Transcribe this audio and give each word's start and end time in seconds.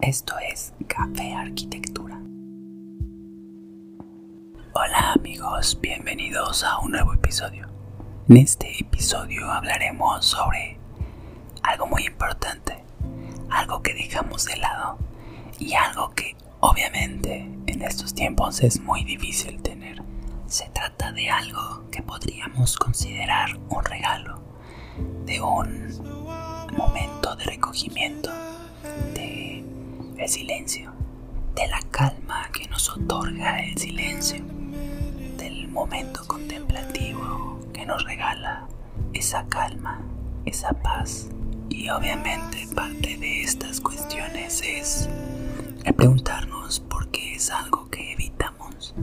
Esto 0.00 0.34
es 0.38 0.72
Café 0.86 1.34
Arquitectura. 1.34 2.20
Hola 4.72 5.12
amigos, 5.14 5.76
bienvenidos 5.80 6.62
a 6.62 6.78
un 6.78 6.92
nuevo 6.92 7.14
episodio. 7.14 7.66
En 8.28 8.36
este 8.36 8.80
episodio 8.80 9.50
hablaremos 9.50 10.24
sobre 10.24 10.78
algo 11.64 11.88
muy 11.88 12.06
importante, 12.06 12.84
algo 13.50 13.82
que 13.82 13.92
dejamos 13.92 14.44
de 14.44 14.56
lado 14.58 14.98
y 15.58 15.74
algo 15.74 16.10
que 16.10 16.36
obviamente 16.60 17.50
en 17.66 17.82
estos 17.82 18.14
tiempos 18.14 18.60
es 18.62 18.80
muy 18.80 19.02
difícil 19.02 19.60
tener. 19.62 20.00
Se 20.46 20.68
trata 20.70 21.10
de 21.10 21.28
algo 21.28 21.90
que 21.90 22.04
podríamos 22.04 22.76
considerar 22.76 23.58
un 23.68 23.84
regalo, 23.84 24.40
de 25.26 25.40
un 25.40 26.68
momento 26.76 27.34
de 27.34 27.44
recogimiento, 27.44 28.30
de 29.14 29.27
el 30.28 30.34
silencio, 30.34 30.92
de 31.54 31.66
la 31.68 31.80
calma 31.90 32.50
que 32.52 32.68
nos 32.68 32.90
otorga 32.90 33.64
el 33.64 33.78
silencio, 33.78 34.44
del 35.38 35.68
momento 35.68 36.20
contemplativo 36.26 37.58
que 37.72 37.86
nos 37.86 38.04
regala 38.04 38.68
esa 39.14 39.46
calma, 39.46 40.02
esa 40.44 40.74
paz. 40.74 41.30
Y 41.70 41.88
obviamente 41.88 42.68
parte 42.74 43.16
de 43.16 43.40
estas 43.40 43.80
cuestiones 43.80 44.60
es 44.60 45.08
el 45.84 45.94
preguntarnos 45.94 46.80
por 46.80 47.08
qué 47.08 47.36
es 47.36 47.50
algo 47.50 47.88
que 47.88 48.12
evitamos, 48.12 48.94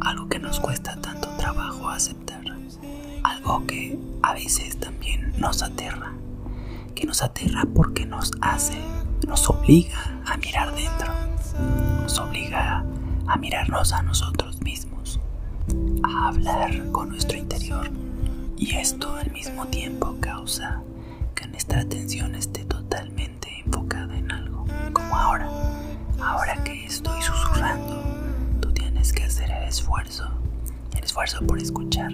algo 0.00 0.28
que 0.28 0.40
nos 0.40 0.58
cuesta 0.58 1.00
tanto 1.00 1.28
trabajo 1.36 1.88
aceptar, 1.88 2.42
algo 3.22 3.64
que 3.66 3.96
a 4.24 4.34
veces 4.34 4.80
también 4.80 5.34
nos 5.38 5.62
aterra, 5.62 6.14
que 6.96 7.06
nos 7.06 7.22
aterra 7.22 7.62
porque 7.72 8.06
nos 8.06 8.32
hace, 8.40 8.76
nos 9.26 9.48
obliga 9.48 10.20
a 10.26 10.36
mirar 10.36 10.74
dentro, 10.74 11.12
nos 12.02 12.18
obliga 12.18 12.84
a 13.26 13.36
mirarnos 13.36 13.92
a 13.92 14.02
nosotros 14.02 14.60
mismos, 14.60 15.20
a 16.02 16.28
hablar 16.28 16.90
con 16.92 17.10
nuestro 17.10 17.38
interior 17.38 17.90
y 18.56 18.76
esto 18.76 19.14
al 19.16 19.30
mismo 19.30 19.66
tiempo 19.66 20.16
causa 20.20 20.82
que 21.34 21.46
nuestra 21.48 21.80
atención 21.80 22.34
esté 22.34 22.64
totalmente 22.64 23.62
enfocada 23.64 24.16
en 24.16 24.30
algo, 24.30 24.66
como 24.92 25.16
ahora. 25.16 25.48
Ahora 26.20 26.62
que 26.62 26.86
estoy 26.86 27.20
susurrando, 27.20 28.02
tú 28.60 28.72
tienes 28.72 29.12
que 29.12 29.24
hacer 29.24 29.50
el 29.50 29.68
esfuerzo, 29.68 30.28
el 30.96 31.04
esfuerzo 31.04 31.44
por 31.46 31.58
escuchar. 31.58 32.12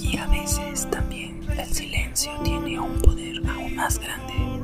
Y 0.00 0.16
a 0.16 0.26
veces 0.28 0.88
también 0.90 1.46
el 1.56 1.66
silencio 1.66 2.32
tiene 2.42 2.80
un 2.80 3.00
poder 3.00 3.42
aún 3.48 3.76
más 3.76 3.98
grande 3.98 4.57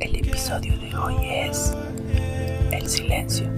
El 0.00 0.16
episodio 0.16 0.78
de 0.78 0.96
hoy 0.96 1.16
es 1.28 1.76
el 2.70 2.88
silencio. 2.88 3.50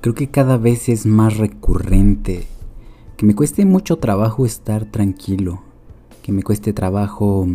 Creo 0.00 0.14
que 0.14 0.30
cada 0.30 0.56
vez 0.56 0.88
es 0.88 1.04
más 1.04 1.36
recurrente. 1.36 2.46
Que 3.18 3.26
me 3.26 3.34
cueste 3.34 3.66
mucho 3.66 3.98
trabajo 3.98 4.46
estar 4.46 4.86
tranquilo, 4.86 5.60
que 6.22 6.32
me 6.32 6.42
cueste 6.42 6.72
trabajo 6.72 7.46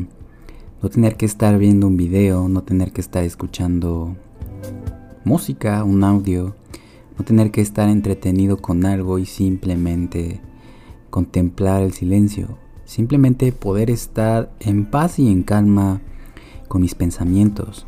no 0.80 0.90
tener 0.90 1.18
que 1.18 1.26
estar 1.26 1.58
viendo 1.58 1.88
un 1.88 1.98
video, 1.98 2.48
no 2.48 2.62
tener 2.62 2.92
que 2.92 3.02
estar 3.02 3.24
escuchando 3.24 4.16
música, 5.24 5.84
un 5.84 6.04
audio, 6.04 6.56
no 7.18 7.26
tener 7.26 7.50
que 7.50 7.62
estar 7.62 7.90
entretenido 7.90 8.58
con 8.58 8.86
algo 8.86 9.18
y 9.18 9.26
simplemente 9.26 10.40
contemplar 11.10 11.82
el 11.82 11.94
silencio, 11.94 12.60
simplemente 12.84 13.52
poder 13.54 13.90
estar 13.90 14.52
en 14.60 14.86
paz 14.86 15.18
y 15.18 15.32
en 15.32 15.42
calma 15.42 16.00
con 16.68 16.84
mis 16.84 16.94
pensamientos, 16.94 17.88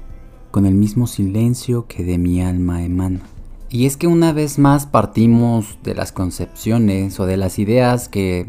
con 0.50 0.66
el 0.66 0.74
mismo 0.74 1.06
silencio 1.06 1.86
que 1.86 2.04
de 2.04 2.18
mi 2.18 2.42
alma 2.42 2.84
emana. 2.84 3.22
Y 3.70 3.86
es 3.86 3.98
que 3.98 4.08
una 4.08 4.32
vez 4.32 4.60
más 4.60 4.86
partimos 4.86 5.78
de 5.84 5.94
las 5.94 6.14
concepciones 6.14 7.20
o 7.20 7.26
de 7.26 7.36
las 7.36 7.60
ideas 7.60 8.08
que 8.08 8.48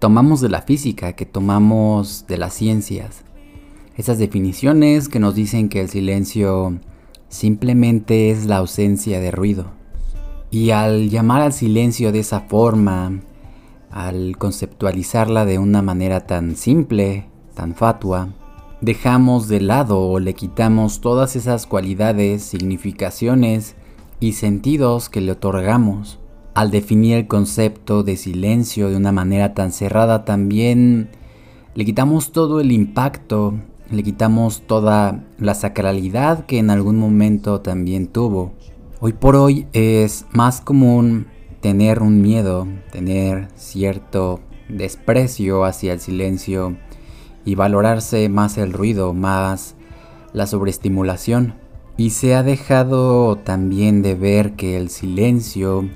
tomamos 0.00 0.40
de 0.40 0.48
la 0.48 0.62
física, 0.62 1.12
que 1.12 1.24
tomamos 1.24 2.24
de 2.26 2.36
las 2.36 2.54
ciencias. 2.54 3.22
Esas 3.96 4.18
definiciones 4.18 5.08
que 5.08 5.20
nos 5.20 5.36
dicen 5.36 5.68
que 5.68 5.80
el 5.82 5.88
silencio 5.88 6.80
simplemente 7.28 8.30
es 8.30 8.46
la 8.46 8.56
ausencia 8.56 9.20
de 9.20 9.30
ruido. 9.30 9.66
Y 10.50 10.70
al 10.70 11.10
llamar 11.10 11.42
al 11.42 11.52
silencio 11.52 12.10
de 12.10 12.20
esa 12.20 12.40
forma, 12.40 13.20
al 13.90 14.36
conceptualizarla 14.36 15.44
de 15.44 15.60
una 15.60 15.80
manera 15.80 16.26
tan 16.26 16.56
simple, 16.56 17.26
tan 17.54 17.76
fatua, 17.76 18.30
dejamos 18.80 19.46
de 19.46 19.60
lado 19.60 20.00
o 20.00 20.18
le 20.18 20.34
quitamos 20.34 21.00
todas 21.00 21.36
esas 21.36 21.66
cualidades, 21.66 22.42
significaciones 22.42 23.76
y 24.20 24.34
sentidos 24.34 25.08
que 25.08 25.20
le 25.20 25.32
otorgamos. 25.32 26.20
Al 26.54 26.70
definir 26.70 27.16
el 27.16 27.26
concepto 27.26 28.02
de 28.02 28.16
silencio 28.16 28.90
de 28.90 28.96
una 28.96 29.12
manera 29.12 29.54
tan 29.54 29.72
cerrada 29.72 30.24
también 30.24 31.10
le 31.74 31.84
quitamos 31.84 32.32
todo 32.32 32.60
el 32.60 32.72
impacto, 32.72 33.54
le 33.90 34.02
quitamos 34.02 34.62
toda 34.66 35.24
la 35.38 35.54
sacralidad 35.54 36.44
que 36.44 36.58
en 36.58 36.70
algún 36.70 36.98
momento 36.98 37.60
también 37.60 38.08
tuvo. 38.08 38.52
Hoy 39.00 39.14
por 39.14 39.36
hoy 39.36 39.66
es 39.72 40.26
más 40.32 40.60
común 40.60 41.28
tener 41.60 42.02
un 42.02 42.20
miedo, 42.20 42.66
tener 42.92 43.48
cierto 43.54 44.40
desprecio 44.68 45.64
hacia 45.64 45.92
el 45.92 46.00
silencio 46.00 46.76
y 47.44 47.54
valorarse 47.54 48.28
más 48.28 48.58
el 48.58 48.72
ruido, 48.72 49.14
más 49.14 49.76
la 50.32 50.46
sobreestimulación. 50.46 51.54
Y 52.00 52.08
se 52.08 52.34
ha 52.34 52.42
dejado 52.42 53.36
también 53.36 54.00
de 54.00 54.14
ver 54.14 54.52
que 54.52 54.78
el 54.78 54.88
silencio 54.88 55.86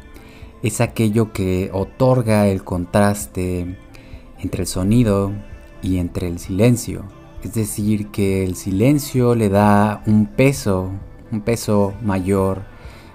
es 0.63 0.83
aquello 0.83 1.33
que 1.33 1.71
otorga 1.73 2.47
el 2.47 2.63
contraste 2.63 3.79
entre 4.39 4.61
el 4.61 4.67
sonido 4.67 5.33
y 5.81 5.97
entre 5.97 6.29
el 6.29 6.39
silencio. 6.39 7.07
Es 7.43 7.55
decir, 7.55 8.09
que 8.09 8.45
el 8.45 8.55
silencio 8.55 9.35
le 9.35 9.49
da 9.49 10.03
un 10.07 10.27
peso, 10.27 10.91
un 11.33 11.41
peso 11.41 11.95
mayor 12.03 12.65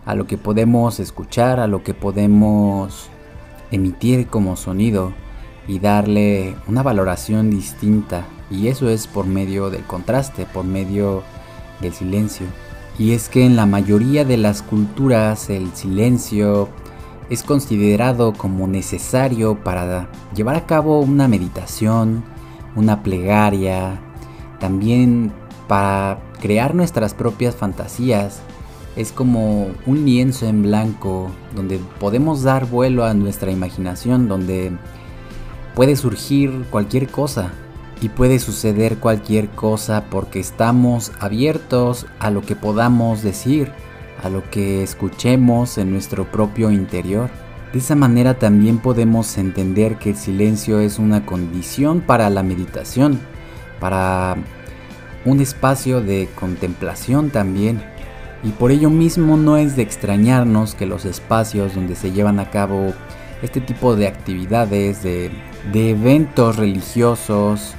a 0.03 0.15
lo 0.15 0.25
que 0.25 0.39
podemos 0.39 0.99
escuchar, 0.99 1.59
a 1.59 1.67
lo 1.67 1.83
que 1.83 1.93
podemos 1.93 3.07
emitir 3.69 4.25
como 4.25 4.55
sonido 4.55 5.13
y 5.67 5.77
darle 5.77 6.55
una 6.65 6.81
valoración 6.81 7.51
distinta. 7.51 8.25
Y 8.49 8.67
eso 8.67 8.89
es 8.89 9.05
por 9.05 9.27
medio 9.27 9.69
del 9.69 9.83
contraste, 9.83 10.47
por 10.47 10.65
medio 10.65 11.21
del 11.81 11.93
silencio. 11.93 12.47
Y 12.99 13.13
es 13.13 13.29
que 13.29 13.45
en 13.45 13.55
la 13.55 13.65
mayoría 13.65 14.25
de 14.25 14.35
las 14.35 14.61
culturas 14.61 15.49
el 15.49 15.73
silencio 15.73 16.67
es 17.29 17.43
considerado 17.43 18.33
como 18.33 18.67
necesario 18.67 19.63
para 19.63 20.09
llevar 20.35 20.57
a 20.57 20.65
cabo 20.65 20.99
una 20.99 21.29
meditación, 21.29 22.25
una 22.75 23.01
plegaria, 23.01 24.01
también 24.59 25.31
para 25.69 26.19
crear 26.41 26.75
nuestras 26.75 27.13
propias 27.13 27.55
fantasías. 27.55 28.41
Es 28.97 29.13
como 29.13 29.67
un 29.85 30.03
lienzo 30.03 30.45
en 30.47 30.63
blanco 30.63 31.31
donde 31.55 31.79
podemos 32.01 32.43
dar 32.43 32.65
vuelo 32.65 33.05
a 33.05 33.13
nuestra 33.13 33.49
imaginación, 33.49 34.27
donde 34.27 34.73
puede 35.73 35.95
surgir 35.95 36.65
cualquier 36.69 37.07
cosa 37.07 37.53
y 38.01 38.09
puede 38.09 38.39
suceder 38.39 38.97
cualquier 38.97 39.49
cosa 39.49 40.05
porque 40.09 40.39
estamos 40.39 41.11
abiertos 41.19 42.05
a 42.19 42.31
lo 42.31 42.41
que 42.41 42.55
podamos 42.55 43.23
decir, 43.23 43.71
a 44.23 44.29
lo 44.29 44.49
que 44.49 44.83
escuchemos 44.83 45.77
en 45.77 45.91
nuestro 45.91 46.31
propio 46.31 46.71
interior. 46.71 47.29
De 47.73 47.79
esa 47.79 47.95
manera 47.95 48.39
también 48.39 48.79
podemos 48.79 49.37
entender 49.37 49.97
que 49.97 50.11
el 50.11 50.15
silencio 50.15 50.79
es 50.79 50.97
una 50.97 51.25
condición 51.25 52.01
para 52.01 52.29
la 52.29 52.41
meditación, 52.41 53.19
para 53.79 54.37
un 55.25 55.39
espacio 55.41 56.01
de 56.01 56.29
contemplación 56.39 57.29
también. 57.29 57.83
Y 58.43 58.51
por 58.51 58.71
ello 58.71 58.89
mismo 58.89 59.35
no 59.35 59.57
es 59.57 59.75
de 59.75 59.83
extrañarnos 59.83 60.73
que 60.73 60.85
los 60.85 61.03
espacios 61.03 61.75
donde 61.75 61.95
se 61.95 62.11
llevan 62.11 62.39
a 62.39 62.49
cabo 62.49 62.93
este 63.41 63.61
tipo 63.61 63.95
de 63.95 64.07
actividades, 64.07 65.03
de, 65.03 65.29
de 65.71 65.91
eventos 65.91 66.55
religiosos, 66.55 67.75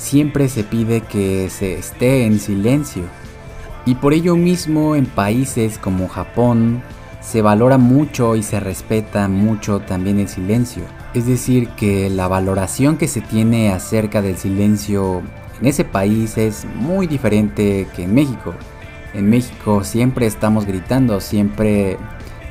siempre 0.00 0.48
se 0.48 0.64
pide 0.64 1.02
que 1.02 1.50
se 1.50 1.74
esté 1.74 2.24
en 2.24 2.40
silencio. 2.40 3.02
Y 3.84 3.96
por 3.96 4.14
ello 4.14 4.34
mismo 4.34 4.96
en 4.96 5.04
países 5.04 5.78
como 5.78 6.08
Japón, 6.08 6.82
se 7.20 7.42
valora 7.42 7.76
mucho 7.76 8.34
y 8.34 8.42
se 8.42 8.60
respeta 8.60 9.28
mucho 9.28 9.80
también 9.80 10.18
el 10.18 10.28
silencio. 10.28 10.84
Es 11.12 11.26
decir, 11.26 11.68
que 11.70 12.08
la 12.08 12.28
valoración 12.28 12.96
que 12.96 13.08
se 13.08 13.20
tiene 13.20 13.72
acerca 13.72 14.22
del 14.22 14.38
silencio 14.38 15.22
en 15.60 15.66
ese 15.66 15.84
país 15.84 16.38
es 16.38 16.64
muy 16.76 17.06
diferente 17.06 17.86
que 17.94 18.04
en 18.04 18.14
México. 18.14 18.54
En 19.12 19.28
México 19.28 19.84
siempre 19.84 20.26
estamos 20.26 20.64
gritando, 20.64 21.20
siempre 21.20 21.98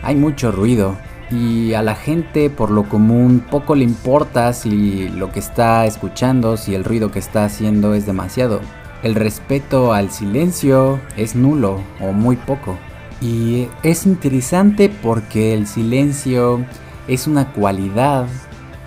hay 0.04 0.16
mucho 0.16 0.52
ruido 0.52 0.98
y 1.31 1.74
a 1.74 1.81
la 1.81 1.96
gente 1.96 2.50
por 2.50 2.72
lo 2.72 2.90
común 2.90 3.44
poco 3.50 3.76
le 3.76 3.84
importa 3.84 4.52
si 4.54 5.10
lo 5.10 5.31
que 5.31 5.40
está 5.40 5.86
escuchando, 5.86 6.58
si 6.58 6.74
el 6.74 6.84
ruido 6.84 7.12
que 7.12 7.20
está 7.20 7.46
haciendo 7.46 7.94
es 7.94 8.06
demasiado. 8.06 8.62
El 9.04 9.16
respeto 9.16 9.94
al 9.94 10.12
silencio 10.12 11.00
es 11.16 11.36
nulo 11.36 11.80
o 12.02 12.12
muy 12.12 12.36
poco. 12.36 12.78
Y 13.22 13.68
es 13.84 14.06
interesante 14.06 14.90
porque 14.90 15.54
el 15.54 15.68
silencio 15.68 16.66
es 17.08 17.28
una 17.28 17.52
cualidad, 17.54 18.28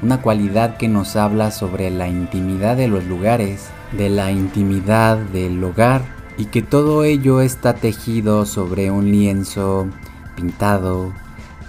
una 0.02 0.20
cualidad 0.20 0.76
que 0.76 0.88
nos 0.88 1.16
habla 1.16 1.50
sobre 1.50 1.90
la 1.90 2.08
intimidad 2.08 2.76
de 2.76 2.88
los 2.88 3.04
lugares, 3.04 3.68
de 3.92 4.08
la 4.10 4.32
intimidad 4.32 5.16
del 5.16 5.62
hogar 5.62 6.02
y 6.38 6.46
que 6.46 6.62
todo 6.62 7.04
ello 7.04 7.40
está 7.40 7.74
tejido 7.74 8.46
sobre 8.46 8.90
un 8.90 9.10
lienzo 9.10 9.86
pintado 10.34 11.12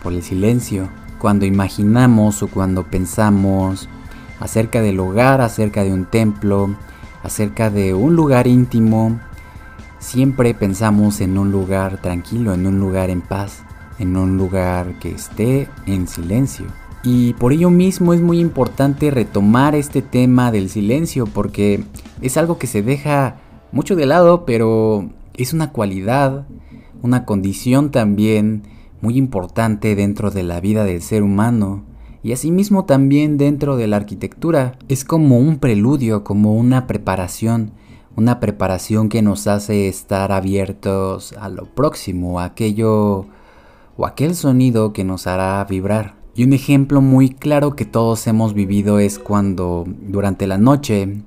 por 0.03 0.13
el 0.13 0.21
silencio. 0.21 0.89
Cuando 1.19 1.45
imaginamos 1.45 2.43
o 2.43 2.47
cuando 2.47 2.83
pensamos 2.83 3.87
acerca 4.39 4.81
del 4.81 4.99
hogar, 4.99 5.41
acerca 5.41 5.83
de 5.83 5.93
un 5.93 6.05
templo, 6.05 6.75
acerca 7.23 7.69
de 7.69 7.93
un 7.93 8.15
lugar 8.15 8.45
íntimo, 8.45 9.19
siempre 9.99 10.53
pensamos 10.53 11.21
en 11.21 11.37
un 11.37 11.51
lugar 11.51 12.01
tranquilo, 12.01 12.53
en 12.53 12.67
un 12.67 12.79
lugar 12.79 13.09
en 13.09 13.21
paz, 13.21 13.63
en 13.99 14.17
un 14.17 14.37
lugar 14.37 14.99
que 14.99 15.11
esté 15.11 15.69
en 15.85 16.07
silencio. 16.07 16.65
Y 17.03 17.33
por 17.33 17.51
ello 17.53 17.69
mismo 17.69 18.13
es 18.13 18.21
muy 18.21 18.39
importante 18.39 19.11
retomar 19.11 19.75
este 19.75 20.01
tema 20.01 20.51
del 20.51 20.69
silencio 20.69 21.25
porque 21.25 21.83
es 22.21 22.37
algo 22.37 22.57
que 22.57 22.67
se 22.67 22.81
deja 22.81 23.37
mucho 23.71 23.95
de 23.95 24.05
lado, 24.05 24.45
pero 24.45 25.09
es 25.33 25.53
una 25.53 25.71
cualidad, 25.71 26.45
una 27.01 27.25
condición 27.25 27.91
también 27.91 28.63
muy 29.03 29.17
importante 29.17 29.95
dentro 29.95 30.31
de 30.31 30.43
la 30.43 30.61
vida 30.61 30.85
del 30.85 31.01
ser 31.01 31.23
humano 31.23 31.83
y 32.23 32.31
asimismo 32.31 32.85
también 32.85 33.37
dentro 33.37 33.75
de 33.75 33.85
la 33.85 33.97
arquitectura. 33.97 34.77
Es 34.87 35.03
como 35.03 35.39
un 35.39 35.57
preludio, 35.57 36.23
como 36.23 36.55
una 36.55 36.87
preparación, 36.87 37.73
una 38.15 38.39
preparación 38.39 39.09
que 39.09 39.21
nos 39.21 39.45
hace 39.47 39.89
estar 39.89 40.31
abiertos 40.31 41.33
a 41.33 41.49
lo 41.49 41.65
próximo, 41.65 42.39
a 42.39 42.45
aquello 42.45 43.25
o 43.97 44.05
aquel 44.05 44.35
sonido 44.35 44.93
que 44.93 45.03
nos 45.03 45.27
hará 45.27 45.61
vibrar. 45.65 46.15
Y 46.33 46.45
un 46.45 46.53
ejemplo 46.53 47.01
muy 47.01 47.29
claro 47.29 47.75
que 47.75 47.83
todos 47.83 48.25
hemos 48.25 48.53
vivido 48.53 48.99
es 48.99 49.19
cuando 49.19 49.83
durante 49.85 50.47
la 50.47 50.57
noche, 50.57 51.01
en 51.01 51.25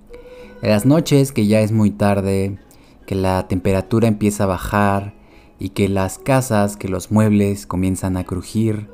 las 0.63 0.87
noches 0.87 1.31
que 1.31 1.47
ya 1.47 1.61
es 1.61 1.73
muy 1.73 1.91
tarde, 1.91 2.59
que 3.05 3.17
la 3.17 3.47
temperatura 3.49 4.09
empieza 4.09 4.45
a 4.45 4.47
bajar 4.47 5.16
y 5.59 5.71
que 5.71 5.89
las 5.89 6.19
casas, 6.19 6.77
que 6.77 6.89
los 6.89 7.11
muebles 7.11 7.67
comienzan 7.67 8.17
a 8.17 8.25
crujir, 8.25 8.89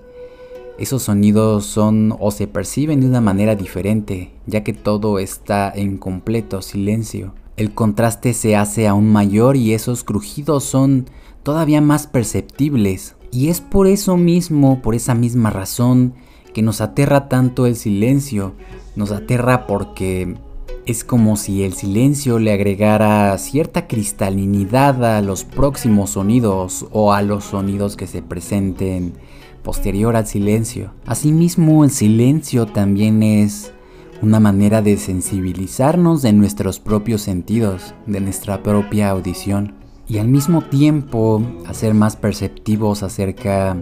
esos 0.78 1.02
sonidos 1.02 1.66
son 1.66 2.16
o 2.18 2.30
se 2.30 2.46
perciben 2.46 3.00
de 3.00 3.06
una 3.06 3.20
manera 3.20 3.54
diferente, 3.54 4.32
ya 4.46 4.64
que 4.64 4.72
todo 4.72 5.18
está 5.18 5.70
en 5.74 5.98
completo 5.98 6.62
silencio. 6.62 7.34
El 7.56 7.74
contraste 7.74 8.32
se 8.32 8.56
hace 8.56 8.88
aún 8.88 9.12
mayor 9.12 9.56
y 9.56 9.74
esos 9.74 10.02
crujidos 10.02 10.64
son 10.64 11.06
todavía 11.42 11.80
más 11.80 12.06
perceptibles. 12.06 13.14
Y 13.30 13.48
es 13.48 13.60
por 13.60 13.86
eso 13.86 14.16
mismo, 14.16 14.80
por 14.82 14.94
esa 14.94 15.14
misma 15.14 15.50
razón, 15.50 16.14
que 16.54 16.62
nos 16.62 16.80
aterra 16.80 17.28
tanto 17.28 17.66
el 17.66 17.76
silencio. 17.76 18.54
Nos 18.96 19.12
aterra 19.12 19.66
porque 19.66 20.36
es 20.86 21.04
como 21.04 21.36
si 21.36 21.62
el 21.62 21.74
silencio 21.74 22.38
le 22.38 22.52
agregara 22.52 23.36
cierta 23.38 23.86
cristalinidad 23.86 25.04
a 25.04 25.20
los 25.20 25.44
próximos 25.44 26.10
sonidos 26.10 26.86
o 26.90 27.12
a 27.12 27.22
los 27.22 27.44
sonidos 27.44 27.96
que 27.96 28.06
se 28.06 28.22
presenten 28.22 29.14
posterior 29.62 30.16
al 30.16 30.26
silencio. 30.26 30.92
Asimismo, 31.06 31.84
el 31.84 31.90
silencio 31.90 32.66
también 32.66 33.22
es 33.22 33.72
una 34.22 34.40
manera 34.40 34.82
de 34.82 34.96
sensibilizarnos 34.96 36.22
de 36.22 36.32
nuestros 36.32 36.80
propios 36.80 37.22
sentidos, 37.22 37.94
de 38.06 38.20
nuestra 38.20 38.62
propia 38.62 39.10
audición 39.10 39.74
y 40.08 40.18
al 40.18 40.28
mismo 40.28 40.62
tiempo 40.62 41.42
hacer 41.66 41.94
más 41.94 42.16
perceptivos 42.16 43.02
acerca 43.02 43.76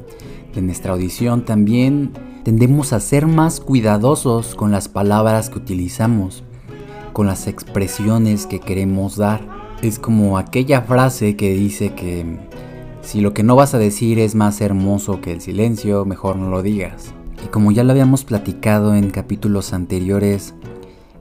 de 0.55 0.63
nuestra 0.63 0.93
audición 0.93 1.45
también 1.45 2.13
tendemos 2.45 2.93
a 2.93 3.01
ser 3.01 3.27
más 3.27 3.61
cuidadosos 3.61 4.55
con 4.55 4.71
las 4.71 4.89
palabras 4.89 5.51
que 5.51 5.59
utilizamos, 5.59 6.45
con 7.21 7.27
las 7.27 7.49
expresiones 7.49 8.47
que 8.47 8.61
queremos 8.61 9.19
dar. 9.19 9.43
Es 9.83 9.99
como 9.99 10.39
aquella 10.39 10.81
frase 10.81 11.37
que 11.37 11.53
dice 11.53 11.93
que 11.93 12.39
si 13.03 13.21
lo 13.21 13.35
que 13.35 13.43
no 13.43 13.57
vas 13.57 13.75
a 13.75 13.79
decir 13.79 14.19
es 14.19 14.35
más 14.35 14.63
hermoso 14.63 15.21
que 15.21 15.31
el 15.33 15.43
silencio, 15.43 16.07
mejor 16.07 16.37
no 16.37 16.49
lo 16.49 16.63
digas. 16.63 17.13
Y 17.45 17.49
como 17.49 17.73
ya 17.73 17.85
lo 17.85 17.93
habíamos 17.93 18.25
platicado 18.25 18.95
en 18.95 19.11
capítulos 19.11 19.75
anteriores, 19.75 20.55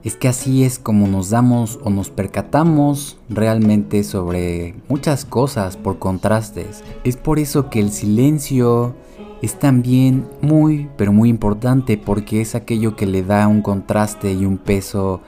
es 0.06 0.16
que 0.16 0.30
así 0.30 0.64
es 0.64 0.80
como 0.80 1.06
nos 1.06 1.32
damos 1.32 1.82
o 1.84 1.90
nos 1.90 2.10
percatamos 2.10 3.18
realmente 3.28 4.06
sobre 4.06 4.76
muchas 4.88 5.26
cosas 5.26 5.76
por 5.76 6.00
contrastes. 6.00 6.82
Es 7.04 7.18
por 7.18 7.40
eso 7.40 7.70
que 7.70 7.82
el 7.82 7.92
silencio 7.92 8.96
es 9.42 9.60
también 9.60 10.26
muy, 10.42 10.90
pero 10.96 11.12
muy 11.12 11.28
importante 11.28 11.98
porque 11.98 12.40
es 12.40 12.56
aquello 12.56 12.96
que 12.96 13.06
le 13.06 13.22
da 13.22 13.50
un 13.50 13.62
contraste 13.62 14.32
y 14.32 14.46
un 14.46 14.58
peso 14.58 15.20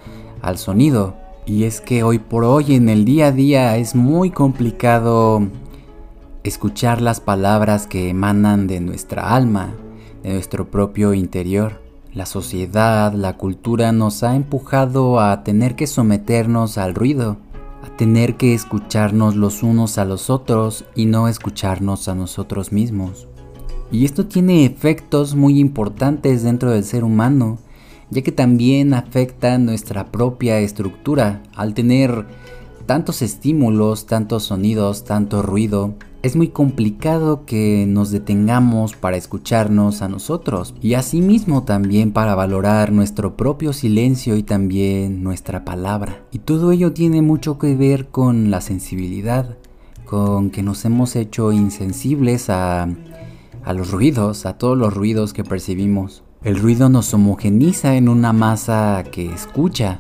al 0.42 0.58
sonido. 0.58 1.16
Y 1.46 1.64
es 1.64 1.82
que 1.82 2.04
hoy 2.04 2.20
por 2.20 2.44
hoy 2.44 2.76
en 2.76 2.90
el 2.90 3.06
día 3.06 3.28
a 3.28 3.32
día 3.32 3.78
es 3.78 3.96
muy 3.96 4.30
complicado 4.30 5.48
escuchar 6.44 7.02
las 7.02 7.20
palabras 7.20 7.88
que 7.88 8.10
emanan 8.10 8.68
de 8.68 8.80
nuestra 8.80 9.36
alma, 9.36 9.74
de 10.24 10.34
nuestro 10.34 10.70
propio 10.70 11.14
interior. 11.14 11.82
La 12.14 12.26
sociedad, 12.26 13.14
la 13.14 13.38
cultura 13.38 13.92
nos 13.92 14.24
ha 14.24 14.36
empujado 14.36 15.20
a 15.20 15.44
tener 15.44 15.76
que 15.76 15.88
someternos 15.88 16.78
al 16.78 16.94
ruido, 16.94 17.38
a 17.84 17.96
tener 17.96 18.36
que 18.36 18.54
escucharnos 18.54 19.36
los 19.36 19.64
unos 19.64 19.98
a 19.98 20.06
los 20.06 20.30
otros 20.30 20.86
y 20.96 21.06
no 21.06 21.28
escucharnos 21.28 22.08
a 22.08 22.16
nosotros 22.16 22.72
mismos. 22.72 23.28
Y 23.92 24.06
esto 24.06 24.26
tiene 24.26 24.66
efectos 24.66 25.36
muy 25.36 25.60
importantes 25.60 26.44
dentro 26.44 26.72
del 26.72 26.84
ser 26.84 27.04
humano, 27.04 27.60
ya 28.12 28.22
que 28.22 28.32
también 28.32 28.94
afecta 28.94 29.58
nuestra 29.58 30.12
propia 30.12 30.60
estructura 30.60 31.42
al 31.56 31.74
tener 31.74 32.28
tantos 32.86 33.22
estímulos, 33.22 34.06
tantos 34.06 34.44
sonidos, 34.44 35.06
tanto 35.06 35.42
ruido, 35.42 35.96
es 36.24 36.36
muy 36.36 36.50
complicado 36.50 37.46
que 37.46 37.86
nos 37.88 38.12
detengamos 38.12 38.96
para 38.96 39.18
escucharnos 39.18 40.04
a 40.04 40.08
nosotros 40.08 40.76
y 40.80 40.94
asimismo 40.94 41.64
también 41.64 42.12
para 42.12 42.36
valorar 42.36 42.92
nuestro 42.92 43.36
propio 43.36 43.74
silencio 43.74 44.36
y 44.36 44.44
también 44.44 45.24
nuestra 45.24 45.66
palabra. 45.66 46.24
Y 46.32 46.40
todo 46.40 46.72
ello 46.74 46.94
tiene 46.94 47.24
mucho 47.24 47.58
que 47.58 47.76
ver 47.76 48.10
con 48.10 48.52
la 48.52 48.62
sensibilidad, 48.62 49.58
con 50.06 50.52
que 50.52 50.62
nos 50.62 50.86
hemos 50.86 51.16
hecho 51.16 51.52
insensibles 51.54 52.52
a, 52.52 52.88
los 53.74 53.90
ruidos, 53.90 54.46
a 54.46 54.60
todos 54.60 54.78
los 54.78 54.94
ruidos 54.94 55.34
que 55.34 55.44
percibimos. 55.44 56.24
El 56.44 56.58
ruido 56.60 56.90
nos 56.90 57.14
homogeniza 57.14 57.98
en 57.98 58.10
una 58.10 58.34
masa 58.34 59.04
que 59.12 59.32
escucha, 59.32 60.00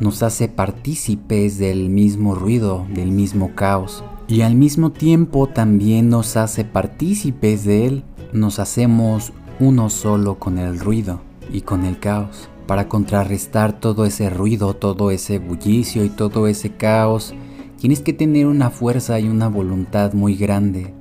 nos 0.00 0.22
hace 0.22 0.48
partícipes 0.48 1.58
del 1.58 1.90
mismo 1.90 2.34
ruido, 2.34 2.86
del 2.94 3.10
mismo 3.10 3.54
caos 3.54 4.02
y 4.26 4.40
al 4.40 4.54
mismo 4.54 4.92
tiempo 4.92 5.46
también 5.46 6.08
nos 6.08 6.38
hace 6.38 6.64
partícipes 6.64 7.64
de 7.64 7.86
él. 7.86 8.04
Nos 8.32 8.60
hacemos 8.60 9.34
uno 9.60 9.90
solo 9.90 10.38
con 10.38 10.56
el 10.56 10.80
ruido 10.80 11.20
y 11.52 11.60
con 11.60 11.84
el 11.84 11.98
caos. 11.98 12.48
Para 12.66 12.88
contrarrestar 12.88 13.78
todo 13.78 14.06
ese 14.06 14.30
ruido, 14.30 14.72
todo 14.72 15.10
ese 15.10 15.38
bullicio 15.38 16.02
y 16.02 16.08
todo 16.08 16.46
ese 16.48 16.70
caos, 16.70 17.34
tienes 17.78 18.00
que 18.00 18.14
tener 18.14 18.46
una 18.46 18.70
fuerza 18.70 19.20
y 19.20 19.28
una 19.28 19.48
voluntad 19.48 20.14
muy 20.14 20.34
grande. 20.34 20.94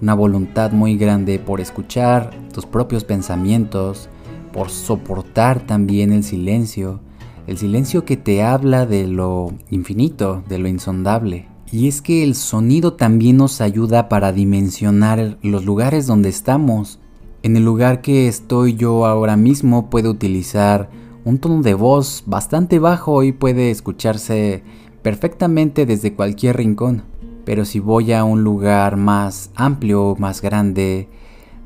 Una 0.00 0.14
voluntad 0.14 0.72
muy 0.72 0.96
grande 0.96 1.38
por 1.38 1.60
escuchar 1.60 2.30
tus 2.54 2.64
propios 2.64 3.04
pensamientos, 3.04 4.08
por 4.52 4.70
soportar 4.70 5.66
también 5.66 6.12
el 6.12 6.24
silencio, 6.24 7.00
el 7.46 7.58
silencio 7.58 8.04
que 8.04 8.16
te 8.16 8.42
habla 8.42 8.86
de 8.86 9.06
lo 9.06 9.52
infinito, 9.70 10.42
de 10.48 10.58
lo 10.58 10.68
insondable. 10.68 11.48
Y 11.72 11.86
es 11.86 12.02
que 12.02 12.24
el 12.24 12.34
sonido 12.34 12.94
también 12.94 13.36
nos 13.36 13.60
ayuda 13.60 14.08
para 14.08 14.32
dimensionar 14.32 15.38
los 15.42 15.64
lugares 15.64 16.06
donde 16.06 16.28
estamos. 16.28 16.98
En 17.42 17.56
el 17.56 17.64
lugar 17.64 18.00
que 18.02 18.26
estoy 18.26 18.74
yo 18.74 19.06
ahora 19.06 19.36
mismo 19.36 19.88
puedo 19.88 20.10
utilizar 20.10 20.90
un 21.24 21.38
tono 21.38 21.62
de 21.62 21.74
voz 21.74 22.24
bastante 22.26 22.78
bajo 22.78 23.22
y 23.22 23.32
puede 23.32 23.70
escucharse 23.70 24.62
perfectamente 25.02 25.86
desde 25.86 26.14
cualquier 26.14 26.56
rincón. 26.56 27.04
Pero 27.44 27.64
si 27.64 27.78
voy 27.78 28.12
a 28.12 28.24
un 28.24 28.42
lugar 28.42 28.96
más 28.96 29.50
amplio, 29.54 30.16
más 30.18 30.42
grande, 30.42 31.08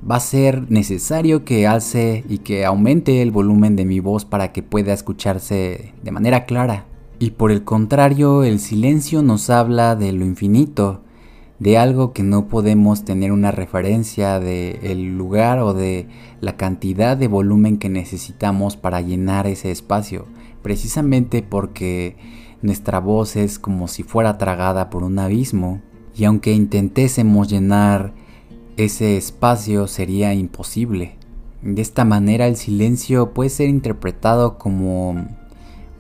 va 0.09 0.17
a 0.17 0.21
ser 0.21 0.71
necesario 0.71 1.45
que 1.45 1.67
alce 1.67 2.25
y 2.29 2.39
que 2.39 2.65
aumente 2.65 3.23
el 3.23 3.31
volumen 3.31 3.77
de 3.77 3.85
mi 3.85 4.01
voz 4.01 4.25
para 4.25 4.53
que 4.53 4.63
pueda 4.63 4.93
escucharse 4.93 5.95
de 6.03 6.11
manera 6.11 6.45
clara. 6.45 6.87
Y 7.19 7.31
por 7.31 7.51
el 7.51 7.65
contrario, 7.65 8.43
el 8.43 8.61
silencio 8.61 9.23
nos 9.23 9.49
habla 9.49 9.97
de 9.97 10.13
lo 10.13 10.25
infinito, 10.25 11.01
de 11.59 11.79
algo 11.79 12.13
que 12.13 12.23
no 12.23 12.49
podemos 12.49 13.05
tener 13.05 13.33
una 13.33 13.51
referencia 13.51 14.41
de 14.41 14.81
el 14.83 15.17
lugar 15.17 15.61
o 15.61 15.73
de 15.73 16.09
la 16.41 16.57
cantidad 16.57 17.17
de 17.17 17.29
volumen 17.29 17.79
que 17.79 17.89
necesitamos 17.89 18.77
para 18.77 19.01
llenar 19.01 19.47
ese 19.47 19.71
espacio, 19.71 20.27
precisamente 20.63 21.43
porque 21.43 22.17
nuestra 22.61 22.99
voz 22.99 23.37
es 23.37 23.59
como 23.59 23.89
si 23.89 24.03
fuera 24.03 24.37
tragada 24.37 24.91
por 24.91 25.05
un 25.05 25.19
abismo 25.19 25.81
y 26.17 26.25
aunque 26.25 26.53
intentésemos 26.53 27.49
llenar 27.49 28.13
ese 28.77 29.17
espacio 29.17 29.87
sería 29.87 30.35
imposible. 30.35 31.17
De 31.63 31.81
esta 31.81 32.05
manera 32.05 32.47
el 32.47 32.57
silencio 32.57 33.33
puede 33.33 33.51
ser 33.51 33.69
interpretado 33.69 34.59
como 34.59 35.29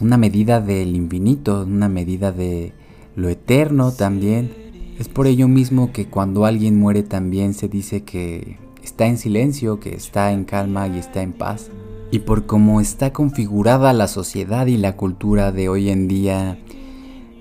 una 0.00 0.16
medida 0.16 0.60
del 0.60 0.96
infinito, 0.96 1.62
una 1.62 1.88
medida 1.88 2.32
de 2.32 2.72
lo 3.16 3.28
eterno 3.28 3.92
también. 3.92 4.52
Es 4.98 5.08
por 5.08 5.26
ello 5.26 5.48
mismo 5.48 5.92
que 5.92 6.06
cuando 6.06 6.44
alguien 6.44 6.78
muere 6.78 7.02
también 7.02 7.54
se 7.54 7.68
dice 7.68 8.02
que 8.02 8.58
está 8.82 9.06
en 9.06 9.18
silencio, 9.18 9.80
que 9.80 9.94
está 9.94 10.32
en 10.32 10.44
calma 10.44 10.88
y 10.88 10.98
está 10.98 11.22
en 11.22 11.32
paz. 11.32 11.70
Y 12.10 12.20
por 12.20 12.46
cómo 12.46 12.80
está 12.80 13.12
configurada 13.12 13.92
la 13.92 14.08
sociedad 14.08 14.66
y 14.66 14.76
la 14.76 14.96
cultura 14.96 15.50
de 15.52 15.68
hoy 15.68 15.90
en 15.90 16.06
día, 16.06 16.58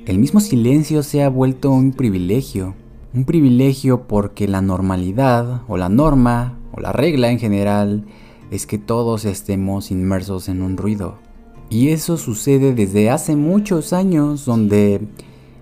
el 0.06 0.20
mismo 0.20 0.40
silencio 0.40 1.04
se 1.04 1.24
ha 1.24 1.30
vuelto 1.30 1.72
un 1.72 1.92
privilegio. 1.92 2.76
Un 3.16 3.26
privilegio 3.26 4.08
porque 4.08 4.48
la 4.48 4.64
normalidad 4.64 5.62
o 5.68 5.78
la 5.78 5.88
norma 5.88 6.58
o 6.72 6.82
la 6.82 6.92
regla 6.92 7.30
en 7.30 7.38
general 7.38 8.06
es 8.50 8.66
que 8.66 8.80
todos 8.80 9.26
estemos 9.26 9.92
inmersos 9.92 10.50
en 10.50 10.64
un 10.64 10.78
ruido. 10.78 11.20
Y 11.70 11.90
eso 11.90 12.18
sucede 12.18 12.74
desde 12.74 13.12
hace 13.12 13.36
muchos 13.36 13.94
años 13.94 14.46
donde 14.46 15.02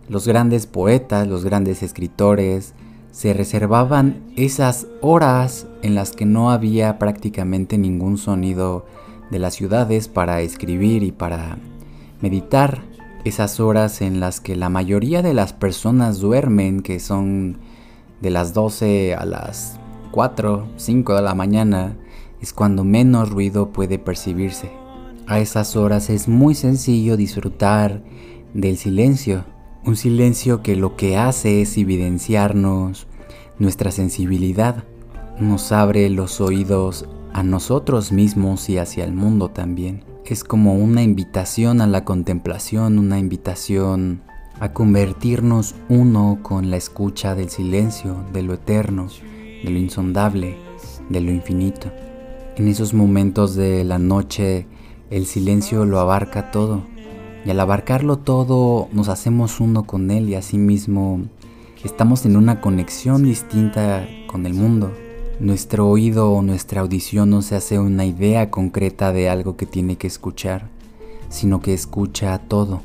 los 0.07 0.27
grandes 0.27 0.65
poetas, 0.65 1.27
los 1.27 1.43
grandes 1.43 1.83
escritores, 1.83 2.73
se 3.11 3.33
reservaban 3.33 4.23
esas 4.37 4.87
horas 5.01 5.67
en 5.81 5.93
las 5.93 6.13
que 6.13 6.25
no 6.25 6.51
había 6.51 6.97
prácticamente 6.99 7.77
ningún 7.77 8.17
sonido 8.17 8.85
de 9.29 9.39
las 9.39 9.55
ciudades 9.55 10.07
para 10.07 10.39
escribir 10.39 11.03
y 11.03 11.11
para 11.11 11.57
meditar 12.21 12.83
esas 13.23 13.59
horas 13.59 14.01
en 14.01 14.19
las 14.19 14.39
que 14.39 14.55
la 14.55 14.69
mayoría 14.69 15.21
de 15.21 15.33
las 15.33 15.53
personas 15.53 16.19
duermen, 16.19 16.81
que 16.81 16.99
son 16.99 17.57
de 18.19 18.31
las 18.31 18.53
12 18.53 19.15
a 19.15 19.25
las 19.25 19.79
4, 20.11 20.67
5 20.75 21.15
de 21.15 21.21
la 21.21 21.35
mañana, 21.35 21.97
es 22.41 22.53
cuando 22.53 22.83
menos 22.83 23.29
ruido 23.29 23.69
puede 23.71 23.99
percibirse. 23.99 24.71
A 25.27 25.39
esas 25.39 25.75
horas 25.75 26.09
es 26.09 26.27
muy 26.27 26.55
sencillo 26.55 27.15
disfrutar 27.15 28.01
del 28.53 28.77
silencio, 28.77 29.45
un 29.85 29.95
silencio 29.95 30.61
que 30.61 30.75
lo 30.75 30.95
que 30.95 31.17
hace 31.17 31.61
es 31.61 31.77
evidenciarnos 31.77 33.07
nuestra 33.59 33.91
sensibilidad, 33.91 34.83
nos 35.39 35.71
abre 35.71 36.09
los 36.09 36.41
oídos 36.41 37.07
a 37.33 37.43
nosotros 37.43 38.11
mismos 38.11 38.69
y 38.69 38.77
hacia 38.77 39.05
el 39.05 39.13
mundo 39.13 39.49
también 39.49 40.10
es 40.25 40.43
como 40.43 40.75
una 40.75 41.01
invitación 41.01 41.81
a 41.81 41.87
la 41.87 42.05
contemplación, 42.05 42.99
una 42.99 43.19
invitación 43.19 44.21
a 44.59 44.73
convertirnos 44.73 45.75
uno 45.89 46.39
con 46.43 46.69
la 46.69 46.77
escucha 46.77 47.33
del 47.35 47.49
silencio, 47.49 48.23
de 48.31 48.43
lo 48.43 48.53
eterno, 48.53 49.07
de 49.63 49.69
lo 49.69 49.77
insondable, 49.79 50.57
de 51.09 51.21
lo 51.21 51.31
infinito. 51.31 51.91
En 52.55 52.67
esos 52.67 52.93
momentos 52.93 53.55
de 53.55 53.83
la 53.83 53.97
noche 53.97 54.67
el 55.09 55.25
silencio 55.25 55.85
lo 55.85 55.99
abarca 55.99 56.51
todo 56.51 56.83
y 57.45 57.49
al 57.49 57.59
abarcarlo 57.59 58.17
todo 58.17 58.87
nos 58.93 59.09
hacemos 59.09 59.59
uno 59.59 59.83
con 59.83 60.11
él 60.11 60.29
y 60.29 60.35
asimismo 60.35 61.21
estamos 61.83 62.25
en 62.25 62.37
una 62.37 62.61
conexión 62.61 63.23
distinta 63.23 64.07
con 64.27 64.45
el 64.45 64.53
mundo. 64.53 64.91
Nuestro 65.41 65.89
oído 65.89 66.31
o 66.31 66.43
nuestra 66.43 66.81
audición 66.81 67.31
no 67.31 67.41
se 67.41 67.55
hace 67.55 67.79
una 67.79 68.05
idea 68.05 68.51
concreta 68.51 69.11
de 69.11 69.27
algo 69.27 69.57
que 69.57 69.65
tiene 69.65 69.95
que 69.95 70.05
escuchar, 70.05 70.67
sino 71.29 71.61
que 71.61 71.73
escucha 71.73 72.37
todo. 72.37 72.83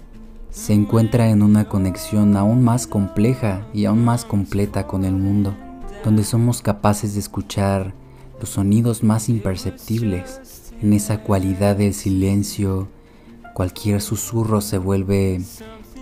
Se 0.49 0.73
encuentra 0.73 1.29
en 1.29 1.43
una 1.43 1.69
conexión 1.69 2.35
aún 2.35 2.65
más 2.65 2.87
compleja 2.87 3.67
y 3.75 3.85
aún 3.85 4.03
más 4.07 4.25
completa 4.25 4.87
con 4.87 5.05
el 5.05 5.13
mundo, 5.13 5.55
donde 6.03 6.25
somos 6.25 6.63
capaces 6.63 7.13
de 7.13 7.21
escuchar 7.21 7.93
los 8.41 8.49
sonidos 8.49 9.03
más 9.03 9.29
imperceptibles. 9.29 10.73
En 10.81 10.95
esa 10.95 11.23
cualidad 11.23 11.77
del 11.77 11.93
silencio, 11.93 12.89
cualquier 13.53 14.01
susurro 14.01 14.63
se 14.63 14.79
vuelve 14.79 15.43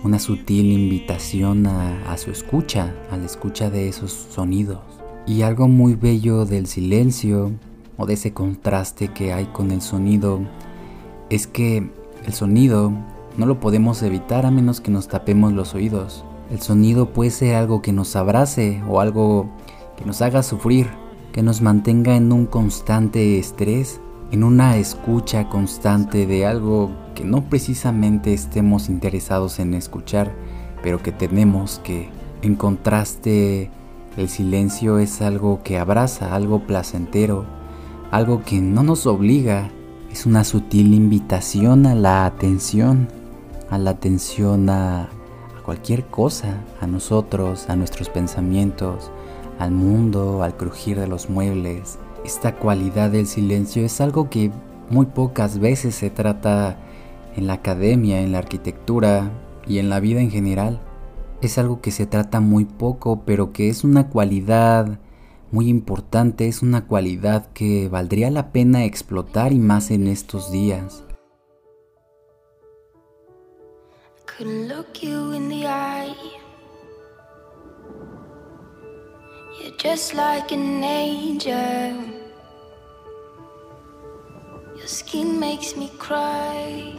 una 0.05 0.19
sutil 0.19 0.71
invitación 0.71 1.67
a, 1.67 2.13
a 2.13 2.17
su 2.17 2.31
escucha, 2.31 2.95
a 3.11 3.17
la 3.17 3.25
escucha 3.25 3.69
de 3.69 3.89
esos 3.89 4.13
sonidos. 4.13 4.94
Y 5.27 5.41
algo 5.41 5.67
muy 5.67 5.95
bello 5.95 6.45
del 6.45 6.67
silencio 6.67 7.51
o 7.97 8.05
de 8.05 8.13
ese 8.13 8.31
contraste 8.31 9.07
que 9.07 9.33
hay 9.33 9.45
con 9.45 9.71
el 9.71 9.81
sonido 9.81 10.39
es 11.29 11.47
que 11.47 11.89
el 12.25 12.33
sonido 12.33 12.91
no 13.37 13.45
lo 13.47 13.59
podemos 13.59 14.03
evitar 14.03 14.45
a 14.45 14.51
menos 14.51 14.81
que 14.81 14.91
nos 14.91 15.07
tapemos 15.07 15.51
los 15.53 15.73
oídos. 15.73 16.23
El 16.51 16.61
sonido 16.61 17.11
puede 17.11 17.31
ser 17.31 17.55
algo 17.55 17.81
que 17.81 17.91
nos 17.91 18.15
abrace 18.15 18.83
o 18.87 18.99
algo 18.99 19.49
que 19.97 20.05
nos 20.05 20.21
haga 20.21 20.43
sufrir, 20.43 20.87
que 21.33 21.41
nos 21.41 21.61
mantenga 21.61 22.15
en 22.15 22.31
un 22.31 22.45
constante 22.45 23.39
estrés, 23.39 23.99
en 24.31 24.43
una 24.43 24.77
escucha 24.77 25.49
constante 25.49 26.27
de 26.27 26.45
algo 26.45 26.91
que 27.15 27.23
no 27.23 27.49
precisamente 27.49 28.33
estemos 28.33 28.89
interesados 28.89 29.59
en 29.59 29.73
escuchar, 29.73 30.31
pero 30.83 31.01
que 31.01 31.11
tenemos 31.11 31.81
que, 31.83 32.09
en 32.41 32.55
contraste 32.55 33.71
el 34.17 34.29
silencio 34.29 34.99
es 34.99 35.21
algo 35.21 35.61
que 35.63 35.77
abraza, 35.77 36.35
algo 36.35 36.61
placentero, 36.61 37.45
algo 38.11 38.43
que 38.43 38.61
no 38.61 38.83
nos 38.83 39.07
obliga, 39.07 39.69
es 40.11 40.25
una 40.25 40.43
sutil 40.45 40.93
invitación 40.93 41.85
a 41.85 41.95
la 41.95 42.25
atención, 42.25 43.09
a 43.69 43.77
la 43.77 43.91
atención 43.91 44.69
a, 44.69 45.09
cualquier 45.65 46.05
cosa, 46.05 46.63
a 46.79 46.87
nosotros, 46.87 47.69
a 47.69 47.75
nuestros 47.75 48.09
pensamientos, 48.09 49.11
al 49.57 49.71
mundo, 49.71 50.43
al 50.43 50.55
crujir 50.55 50.99
de 50.99 51.07
los 51.07 51.29
muebles. 51.29 51.97
Esta 52.23 52.55
cualidad 52.55 53.09
del 53.09 53.25
silencio 53.25 53.83
es 53.83 53.99
algo 53.99 54.29
que 54.29 54.51
muy 54.91 55.07
pocas 55.07 55.57
veces 55.57 55.95
se 55.95 56.11
trata 56.11 56.77
en 57.35 57.47
la 57.47 57.53
academia, 57.53 58.21
en 58.21 58.31
la 58.31 58.37
arquitectura 58.37 59.31
y 59.67 59.79
en 59.79 59.89
la 59.89 59.99
vida 59.99 60.21
en 60.21 60.29
general 60.29 60.79
es 61.45 61.57
algo 61.57 61.81
que 61.81 61.91
se 61.91 62.05
trata 62.05 62.39
muy 62.39 62.65
poco, 62.65 63.23
pero 63.25 63.53
que 63.53 63.69
es 63.69 63.83
una 63.83 64.09
cualidad 64.09 64.99
muy 65.51 65.69
importante, 65.69 66.47
es 66.47 66.61
una 66.61 66.85
cualidad 66.87 67.51
que 67.53 67.87
valdría 67.89 68.29
la 68.31 68.51
pena 68.51 68.85
explotar 68.85 69.53
y 69.53 69.59
más 69.59 69.91
en 69.91 70.07
estos 70.07 70.51
días. 70.51 71.03
like 80.13 80.51
an 80.51 80.83
angel. 80.83 81.95
Your 84.75 84.87
skin 84.87 85.39
makes 85.39 85.77
me 85.77 85.89
cry. 85.97 86.93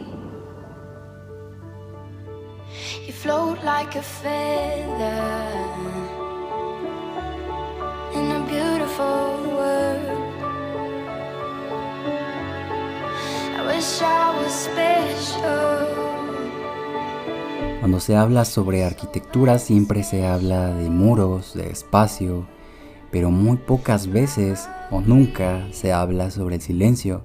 Cuando 17.79 18.01
se 18.01 18.17
habla 18.17 18.43
sobre 18.43 18.83
arquitectura 18.83 19.57
siempre 19.57 20.03
se 20.03 20.27
habla 20.27 20.73
de 20.73 20.89
muros, 20.89 21.53
de 21.53 21.69
espacio, 21.69 22.45
pero 23.09 23.31
muy 23.31 23.55
pocas 23.55 24.07
veces 24.07 24.67
o 24.91 24.99
nunca 24.99 25.65
se 25.71 25.93
habla 25.93 26.29
sobre 26.29 26.55
el 26.55 26.61
silencio, 26.61 27.21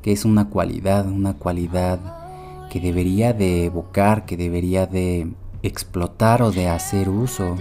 que 0.00 0.12
es 0.12 0.24
una 0.24 0.48
cualidad, 0.48 1.06
una 1.06 1.34
cualidad 1.34 2.25
que 2.76 2.82
debería 2.82 3.32
de 3.32 3.64
evocar, 3.64 4.26
que 4.26 4.36
debería 4.36 4.84
de 4.84 5.32
explotar 5.62 6.42
o 6.42 6.52
de 6.52 6.68
hacer 6.68 7.08
uso 7.08 7.56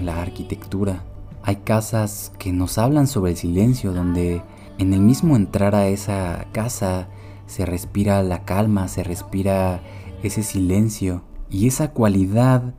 la 0.00 0.22
arquitectura. 0.22 1.02
Hay 1.42 1.56
casas 1.56 2.30
que 2.38 2.52
nos 2.52 2.78
hablan 2.78 3.08
sobre 3.08 3.32
el 3.32 3.36
silencio, 3.36 3.92
donde 3.92 4.40
en 4.78 4.92
el 4.92 5.00
mismo 5.00 5.34
entrar 5.34 5.74
a 5.74 5.88
esa 5.88 6.46
casa 6.52 7.08
se 7.48 7.66
respira 7.66 8.22
la 8.22 8.44
calma, 8.44 8.86
se 8.86 9.02
respira 9.02 9.82
ese 10.22 10.44
silencio 10.44 11.22
y 11.50 11.66
esa 11.66 11.90
cualidad 11.90 12.72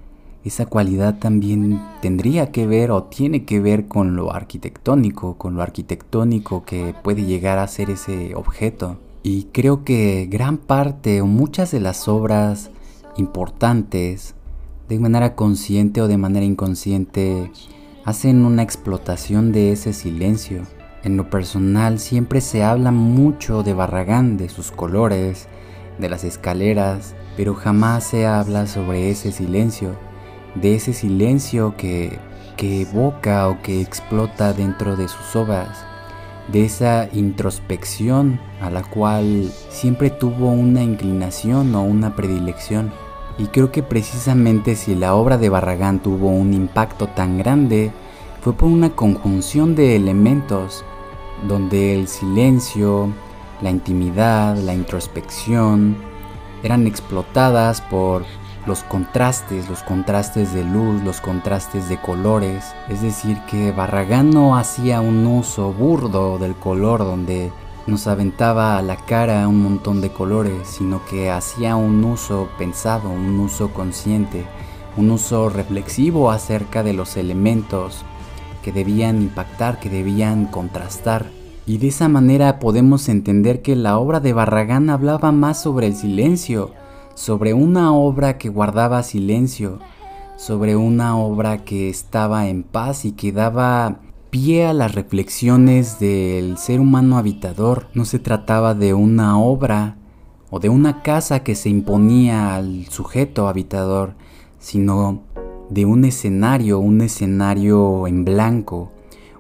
esa 0.45 0.65
cualidad 0.65 1.19
también 1.19 1.81
tendría 2.01 2.51
que 2.51 2.65
ver 2.65 2.91
o 2.91 3.03
tiene 3.03 3.43
que 3.43 3.59
ver 3.59 3.89
con 3.89 4.15
lo 4.15 4.33
arquitectónico, 4.33 5.37
con 5.37 5.55
lo 5.55 5.61
arquitectónico 5.61 6.63
que 6.63 6.95
puede 7.03 7.25
llegar 7.25 7.59
a 7.59 7.67
ser 7.67 7.89
ese 7.89 8.35
objeto. 8.35 8.99
Y 9.23 9.45
creo 9.45 9.83
que 9.83 10.27
gran 10.29 10.57
parte 10.57 11.21
o 11.21 11.25
muchas 11.25 11.71
de 11.71 11.79
las 11.79 12.07
obras 12.07 12.69
importantes, 13.17 14.35
de 14.89 14.99
manera 14.99 15.35
consciente 15.35 16.01
o 16.01 16.07
de 16.07 16.17
manera 16.17 16.45
inconsciente, 16.45 17.51
hacen 18.05 18.45
una 18.45 18.63
explotación 18.63 19.51
de 19.51 19.71
ese 19.71 19.93
silencio. 19.93 20.63
En 21.03 21.17
lo 21.17 21.29
personal 21.29 21.99
siempre 21.99 22.41
se 22.41 22.63
habla 22.63 22.91
mucho 22.91 23.63
de 23.63 23.73
Barragán, 23.73 24.37
de 24.37 24.49
sus 24.49 24.71
colores, 24.71 25.47
de 25.99 26.09
las 26.09 26.23
escaleras, 26.23 27.15
pero 27.37 27.55
jamás 27.55 28.03
se 28.03 28.25
habla 28.25 28.67
sobre 28.67 29.09
ese 29.09 29.31
silencio 29.31 29.95
de 30.55 30.75
ese 30.75 30.93
silencio 30.93 31.75
que, 31.77 32.19
evoca 32.57 33.49
o 33.49 33.61
que 33.61 33.81
explota 33.81 34.53
dentro 34.53 34.95
de 34.95 35.09
sus 35.09 35.35
obras, 35.35 35.85
de 36.47 36.65
esa 36.65 37.09
introspección 37.13 38.39
a 38.61 38.69
la 38.69 38.83
cual 38.83 39.51
siempre 39.69 40.09
tuvo 40.09 40.49
una 40.49 40.83
inclinación 40.83 41.73
o 41.75 41.83
una 41.83 42.15
predilección. 42.15 42.91
Y 43.37 43.47
creo 43.47 43.71
que 43.71 43.81
precisamente 43.81 44.75
si 44.75 44.95
la 44.95 45.15
obra 45.15 45.37
de 45.37 45.49
Barragán 45.49 45.99
tuvo 45.99 46.29
un 46.29 46.53
impacto 46.53 47.07
tan 47.07 47.37
grande, 47.37 47.91
fue 48.41 48.53
por 48.53 48.67
una 48.67 48.89
conjunción 48.89 49.73
de 49.75 49.95
elementos, 49.95 50.83
donde 51.47 51.95
el 51.95 52.07
silencio, 52.07 53.09
la 53.61 53.69
intimidad, 53.69 54.57
la 54.57 54.73
introspección, 54.73 55.95
eran 56.61 56.85
explotadas 56.87 57.81
por 57.81 58.23
los 58.65 58.83
contrastes, 58.83 59.69
los 59.69 59.83
contrastes 59.83 60.53
de 60.53 60.63
luz, 60.63 61.03
los 61.03 61.21
contrastes 61.21 61.89
de 61.89 61.99
colores. 61.99 62.73
Es 62.89 63.01
decir, 63.01 63.37
que 63.49 63.71
Barragán 63.71 64.29
no 64.29 64.57
hacía 64.57 65.01
un 65.01 65.25
uso 65.27 65.73
burdo 65.73 66.37
del 66.37 66.55
color 66.55 66.99
donde 66.99 67.51
nos 67.85 68.07
aventaba 68.07 68.77
a 68.77 68.81
la 68.81 68.95
cara 68.95 69.47
un 69.47 69.61
montón 69.61 69.99
de 69.99 70.09
colores, 70.09 70.67
sino 70.67 71.05
que 71.05 71.29
hacía 71.29 71.75
un 71.75 72.03
uso 72.05 72.49
pensado, 72.57 73.09
un 73.09 73.39
uso 73.39 73.73
consciente, 73.73 74.45
un 74.95 75.11
uso 75.11 75.49
reflexivo 75.49 76.31
acerca 76.31 76.83
de 76.83 76.93
los 76.93 77.17
elementos 77.17 78.05
que 78.63 78.71
debían 78.71 79.21
impactar, 79.21 79.79
que 79.79 79.89
debían 79.89 80.45
contrastar. 80.45 81.25
Y 81.65 81.77
de 81.77 81.89
esa 81.89 82.07
manera 82.07 82.59
podemos 82.59 83.09
entender 83.09 83.61
que 83.61 83.75
la 83.75 83.97
obra 83.97 84.21
de 84.21 84.33
Barragán 84.33 84.89
hablaba 84.89 85.31
más 85.33 85.61
sobre 85.61 85.87
el 85.87 85.95
silencio, 85.95 86.71
sobre 87.15 87.53
una 87.53 87.93
obra 87.93 88.37
que 88.37 88.49
guardaba 88.49 89.03
silencio, 89.03 89.79
sobre 90.35 90.75
una 90.75 91.17
obra 91.17 91.63
que 91.63 91.89
estaba 91.89 92.47
en 92.47 92.63
paz 92.63 93.05
y 93.05 93.11
que 93.11 93.31
daba 93.31 93.99
pie 94.29 94.65
a 94.65 94.73
las 94.73 94.95
reflexiones 94.95 95.99
del 95.99 96.57
ser 96.57 96.79
humano 96.79 97.17
habitador. 97.17 97.87
No 97.93 98.03
se 98.05 98.19
trataba 98.19 98.73
de 98.73 98.93
una 98.93 99.39
obra 99.39 99.97
o 100.49 100.59
de 100.59 100.69
una 100.69 101.01
casa 101.01 101.43
que 101.43 101.55
se 101.55 101.69
imponía 101.69 102.55
al 102.55 102.87
sujeto 102.87 103.47
habitador, 103.47 104.15
sino 104.59 105.21
de 105.69 105.85
un 105.85 106.05
escenario, 106.05 106.79
un 106.79 107.01
escenario 107.01 108.07
en 108.07 108.25
blanco, 108.25 108.91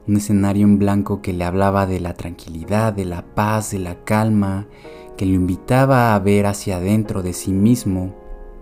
un 0.07 0.17
escenario 0.17 0.65
en 0.65 0.79
blanco 0.79 1.21
que 1.21 1.33
le 1.33 1.43
hablaba 1.43 1.85
de 1.85 1.99
la 1.99 2.13
tranquilidad, 2.13 2.93
de 2.93 3.05
la 3.05 3.23
paz, 3.23 3.71
de 3.71 3.79
la 3.79 4.03
calma, 4.03 4.67
que 5.17 5.25
lo 5.25 5.33
invitaba 5.33 6.15
a 6.15 6.19
ver 6.19 6.45
hacia 6.45 6.77
adentro 6.77 7.23
de 7.23 7.33
sí 7.33 7.51
mismo, 7.51 8.13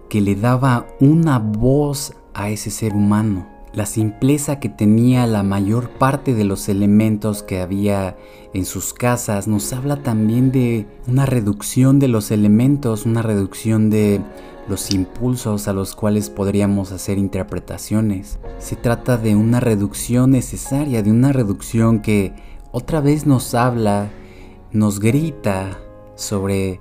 que 0.10 0.22
le 0.22 0.36
daba 0.36 0.88
una 1.00 1.40
voz 1.40 2.14
a 2.34 2.50
ese 2.50 2.72
ser 2.72 2.94
humano. 2.94 3.48
La 3.74 3.86
simpleza 3.86 4.60
que 4.60 4.68
tenía 4.68 5.26
la 5.28 5.44
mayor 5.44 5.92
parte 5.92 6.34
de 6.34 6.44
los 6.44 6.68
elementos 6.68 7.42
que 7.42 7.62
había 7.62 8.18
en 8.54 8.66
sus 8.66 8.94
casas 8.94 9.48
nos 9.48 9.72
habla 9.72 10.04
también 10.04 10.52
de 10.52 10.88
una 11.08 11.26
reducción 11.26 11.98
de 11.98 12.10
los 12.10 12.32
elementos, 12.32 13.06
una 13.06 13.22
reducción 13.22 13.90
de 13.90 14.20
los 14.68 14.92
impulsos 14.92 15.70
a 15.70 15.74
los 15.74 15.96
cuales 15.96 16.30
podríamos 16.30 16.92
hacer 16.92 17.18
interpretaciones. 17.18 18.40
Se 18.60 18.76
trata 18.76 19.18
de 19.18 19.38
una 19.38 19.62
reducción 19.62 20.32
necesaria, 20.32 21.02
de 21.02 21.12
una 21.12 21.32
reducción 21.32 22.02
que 22.02 22.34
otra 22.74 23.00
vez 23.00 23.26
nos 23.26 23.54
habla, 23.54 24.10
nos 24.74 25.00
grita 25.00 25.80
sobre 26.22 26.80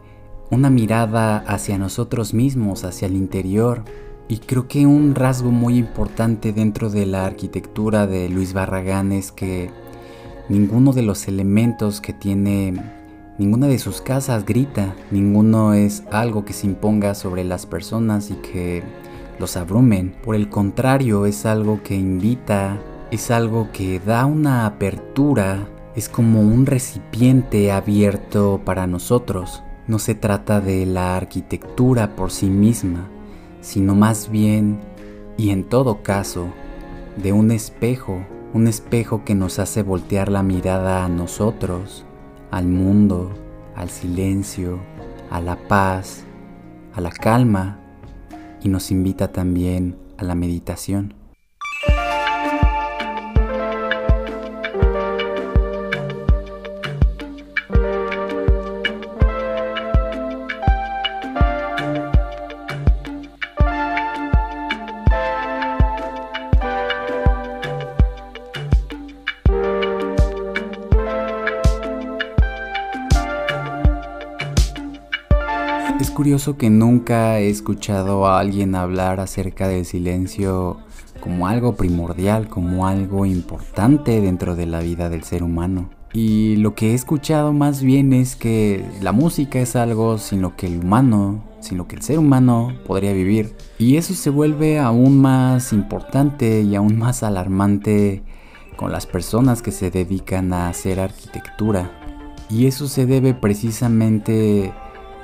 una 0.51 0.71
mirada 0.71 1.39
hacia 1.39 1.79
nosotros 1.79 2.35
mismos, 2.35 2.85
hacia 2.85 3.07
el 3.07 3.17
interior. 3.17 3.85
Y 4.29 4.39
creo 4.39 4.69
que 4.69 4.87
un 4.87 5.15
rasgo 5.15 5.51
muy 5.51 5.77
importante 5.77 6.53
dentro 6.53 6.91
de 6.91 7.07
la 7.07 7.27
arquitectura 7.27 8.07
de 8.07 8.29
Luis 8.29 8.53
Barragán 8.53 9.13
es 9.13 9.33
que 9.33 9.71
ninguno 10.49 10.93
de 10.93 11.03
los 11.03 11.27
elementos 11.29 12.01
que 12.01 12.13
tiene 12.13 12.75
ninguna 13.39 13.67
de 13.67 13.79
sus 13.79 14.01
casas 14.01 14.45
grita, 14.45 14.95
ninguno 15.11 15.75
es 15.75 16.03
algo 16.13 16.45
que 16.45 16.53
se 16.53 16.67
imponga 16.67 17.15
sobre 17.15 17.43
las 17.43 17.67
personas 17.67 18.31
y 18.31 18.35
que 18.35 18.83
los 19.39 19.57
abrumen. 19.57 20.15
Por 20.23 20.37
el 20.37 20.49
contrario, 20.49 21.27
es 21.27 21.47
algo 21.47 21.83
que 21.83 21.97
invita, 21.97 22.79
es 23.11 23.31
algo 23.31 23.71
que 23.73 23.99
da 23.99 24.27
una 24.27 24.67
apertura 24.67 25.67
es 25.97 26.09
como 26.09 26.41
un 26.41 26.67
recipiente 26.67 27.73
abierto 27.73 28.61
para 28.65 28.87
nosotros. 28.87 29.63
No 29.87 29.99
se 29.99 30.15
trata 30.15 30.61
de 30.61 30.87
la 30.87 31.17
arquitectura 31.17 32.15
por 32.15 32.31
sí 32.31 32.47
misma, 32.47 33.09
sino 33.61 33.95
más 33.95 34.31
bien, 34.31 34.79
y 35.37 35.51
en 35.51 35.65
todo 35.65 36.03
caso, 36.03 36.47
de 37.17 37.33
un 37.33 37.51
espejo, 37.51 38.25
un 38.53 38.69
espejo 38.69 39.25
que 39.25 39.35
nos 39.35 39.59
hace 39.59 39.83
voltear 39.83 40.31
la 40.31 40.43
mirada 40.43 41.05
a 41.05 41.09
nosotros, 41.09 42.05
al 42.51 42.67
mundo, 42.67 43.31
al 43.75 43.91
silencio, 43.91 44.79
a 45.31 45.41
la 45.41 45.57
paz, 45.57 46.25
a 46.95 47.01
la 47.01 47.11
calma, 47.11 47.81
y 48.63 48.69
nos 48.69 48.91
invita 48.91 49.33
también 49.33 49.97
a 50.19 50.25
la 50.25 50.35
meditación. 50.35 51.20
Es 76.01 76.11
curioso 76.11 76.57
que 76.57 76.71
nunca 76.71 77.41
he 77.41 77.51
escuchado 77.51 78.27
a 78.27 78.41
alguien 78.41 78.75
hablar 78.75 79.21
acerca 79.21 79.69
del 79.69 79.85
silencio 79.85 80.79
como 81.21 81.47
algo 81.47 81.77
primordial, 81.77 82.49
como 82.49 82.87
algo 82.87 83.27
importante 83.27 84.19
dentro 84.23 84.57
de 84.57 84.65
la 84.65 84.81
vida 84.81 85.11
del 85.11 85.25
ser 85.25 85.43
humano. 85.43 85.91
Y 86.15 86.57
lo 86.57 86.75
que 86.75 86.93
he 86.93 86.95
escuchado 86.95 87.53
más 87.53 87.83
bien 87.83 88.15
es 88.15 88.35
que 88.35 88.83
la 89.03 89.13
música 89.13 89.61
es 89.61 89.77
algo 89.77 90.17
sin 90.17 90.41
lo 90.41 90.57
que 90.57 90.69
el 90.69 90.79
humano, 90.79 91.45
sin 91.61 91.77
lo 91.77 91.87
que 91.87 91.97
el 91.97 92.03
ser 92.03 92.19
humano 92.19 92.73
podría 92.87 93.13
vivir. 93.13 93.55
Y 93.79 93.97
eso 93.97 94.15
se 94.15 94.31
vuelve 94.31 94.79
aún 94.79 95.21
más 95.21 95.71
importante 95.75 96.63
y 96.63 96.77
aún 96.77 96.97
más 96.97 97.23
alarmante 97.23 98.23
con 98.77 98.91
las 98.91 99.05
personas 99.05 99.61
que 99.61 99.71
se 99.71 99.91
dedican 99.91 100.55
a 100.55 100.71
hacer 100.71 100.99
arquitectura. 100.99 101.91
Y 102.49 102.65
eso 102.65 102.89
se 102.89 103.05
debe 103.05 103.35
precisamente 103.35 104.73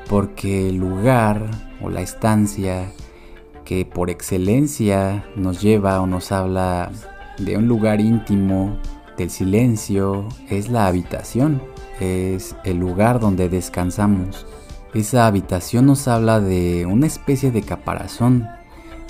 porque 0.08 0.68
el 0.68 0.76
lugar 0.76 1.42
o 1.82 1.90
la 1.90 2.00
estancia 2.00 2.92
que 3.64 3.84
por 3.84 4.10
excelencia 4.10 5.24
nos 5.34 5.60
lleva 5.60 6.00
o 6.00 6.06
nos 6.06 6.30
habla 6.32 6.90
de 7.38 7.56
un 7.56 7.66
lugar 7.66 8.00
íntimo, 8.00 8.78
del 9.16 9.30
silencio, 9.30 10.28
es 10.48 10.68
la 10.68 10.86
habitación, 10.86 11.62
es 12.00 12.54
el 12.64 12.78
lugar 12.78 13.18
donde 13.18 13.48
descansamos. 13.48 14.46
Esa 14.94 15.26
habitación 15.26 15.86
nos 15.86 16.06
habla 16.08 16.40
de 16.40 16.86
una 16.86 17.06
especie 17.06 17.50
de 17.50 17.62
caparazón, 17.62 18.46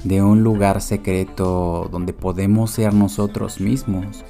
de 0.04 0.22
un 0.22 0.42
lugar 0.42 0.80
secreto 0.80 1.88
donde 1.90 2.12
podemos 2.12 2.70
ser 2.70 2.94
nosotros 2.94 3.60
mismos, 3.60 4.24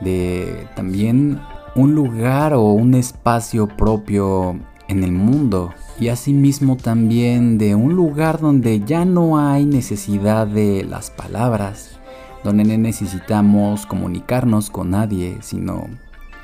de 0.00 0.68
también 0.76 1.40
un 1.74 1.94
lugar 1.94 2.54
o 2.54 2.62
un 2.70 2.94
espacio 2.94 3.66
propio 3.66 4.56
en 4.88 5.02
el 5.02 5.12
mundo 5.12 5.72
y 5.98 6.08
asimismo 6.08 6.76
también 6.76 7.58
de 7.58 7.74
un 7.74 7.94
lugar 7.94 8.40
donde 8.40 8.80
ya 8.80 9.04
no 9.04 9.38
hay 9.38 9.64
necesidad 9.64 10.46
de 10.46 10.84
las 10.84 11.10
palabras, 11.10 11.98
donde 12.44 12.64
no 12.64 12.76
necesitamos 12.76 13.86
comunicarnos 13.86 14.70
con 14.70 14.90
nadie, 14.90 15.38
sino 15.40 15.86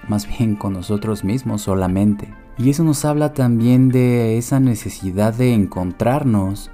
más 0.08 0.26
bien 0.26 0.56
con 0.56 0.72
nosotros 0.72 1.24
mismos 1.24 1.62
solamente. 1.62 2.32
Y 2.58 2.70
eso 2.70 2.84
nos 2.84 3.04
habla 3.04 3.34
también 3.34 3.88
de 3.88 4.38
esa 4.38 4.60
necesidad 4.60 5.34
de 5.34 5.54
encontrarnos, 5.54 6.70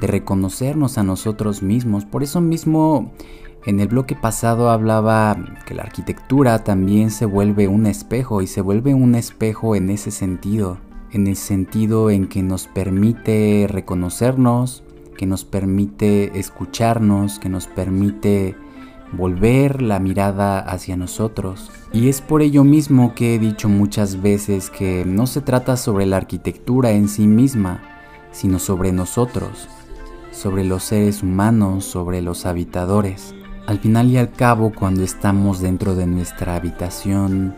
de 0.00 0.06
reconocernos 0.06 0.98
a 0.98 1.02
nosotros 1.02 1.62
mismos. 1.62 2.04
Por 2.04 2.22
eso 2.22 2.40
mismo 2.40 3.12
en 3.66 3.80
el 3.80 3.88
bloque 3.88 4.16
pasado 4.16 4.70
hablaba 4.70 5.36
que 5.66 5.74
la 5.74 5.82
arquitectura 5.82 6.64
también 6.64 7.10
se 7.10 7.26
vuelve 7.26 7.68
un 7.68 7.86
espejo 7.86 8.40
y 8.40 8.46
se 8.46 8.62
vuelve 8.62 8.94
un 8.94 9.14
espejo 9.14 9.76
en 9.76 9.90
ese 9.90 10.10
sentido, 10.10 10.78
en 11.12 11.26
el 11.26 11.36
sentido 11.36 12.10
en 12.10 12.26
que 12.28 12.42
nos 12.42 12.66
permite 12.66 13.66
reconocernos, 13.68 14.82
que 15.16 15.26
nos 15.26 15.44
permite 15.44 16.38
escucharnos, 16.38 17.38
que 17.38 17.48
nos 17.48 17.66
permite 17.66 18.56
volver 19.12 19.82
la 19.82 19.98
mirada 19.98 20.60
hacia 20.60 20.96
nosotros. 20.96 21.70
Y 21.92 22.08
es 22.08 22.20
por 22.20 22.42
ello 22.42 22.64
mismo 22.64 23.14
que 23.14 23.34
he 23.34 23.38
dicho 23.38 23.68
muchas 23.68 24.22
veces 24.22 24.70
que 24.70 25.04
no 25.04 25.26
se 25.26 25.40
trata 25.40 25.76
sobre 25.76 26.06
la 26.06 26.16
arquitectura 26.16 26.92
en 26.92 27.08
sí 27.08 27.26
misma, 27.26 27.82
sino 28.32 28.58
sobre 28.58 28.92
nosotros, 28.92 29.68
sobre 30.30 30.64
los 30.64 30.84
seres 30.84 31.22
humanos, 31.22 31.84
sobre 31.84 32.22
los 32.22 32.46
habitadores. 32.46 33.34
Al 33.66 33.78
final 33.78 34.08
y 34.08 34.16
al 34.16 34.32
cabo, 34.32 34.72
cuando 34.72 35.02
estamos 35.02 35.60
dentro 35.60 35.94
de 35.94 36.06
nuestra 36.06 36.56
habitación, 36.56 37.54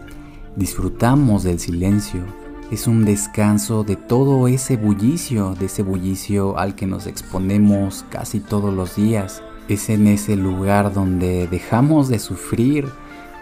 disfrutamos 0.57 1.43
del 1.43 1.59
silencio. 1.59 2.42
Es 2.73 2.87
un 2.87 3.05
descanso 3.05 3.85
de 3.85 3.97
todo 3.97 4.49
ese 4.49 4.79
bullicio, 4.79 5.55
de 5.55 5.67
ese 5.67 5.83
bullicio 5.83 6.57
al 6.57 6.75
que 6.75 6.87
nos 6.87 7.07
exponemos 7.07 8.07
casi 8.09 8.41
todos 8.41 8.73
los 8.73 8.97
días. 8.97 9.43
Es 9.69 9.91
en 9.91 10.07
ese 10.07 10.37
lugar 10.37 10.95
donde 10.95 11.47
dejamos 11.49 12.09
de 12.09 12.19
sufrir, 12.19 12.89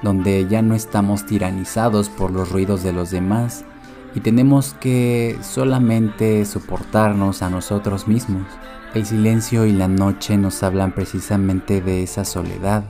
donde 0.02 0.48
ya 0.48 0.62
no 0.62 0.74
estamos 0.74 1.26
tiranizados 1.26 2.08
por 2.08 2.32
los 2.32 2.50
ruidos 2.50 2.82
de 2.82 2.92
los 2.92 3.12
demás 3.12 3.64
y 4.16 4.20
tenemos 4.20 4.74
que 4.80 5.38
solamente 5.42 6.44
soportarnos 6.44 7.42
a 7.42 7.50
nosotros 7.50 8.08
mismos. 8.08 8.48
El 8.94 9.06
silencio 9.06 9.64
y 9.64 9.70
la 9.70 9.86
noche 9.86 10.36
nos 10.38 10.60
hablan 10.64 10.90
precisamente 10.90 11.80
de 11.80 12.02
esa 12.02 12.24
soledad, 12.24 12.82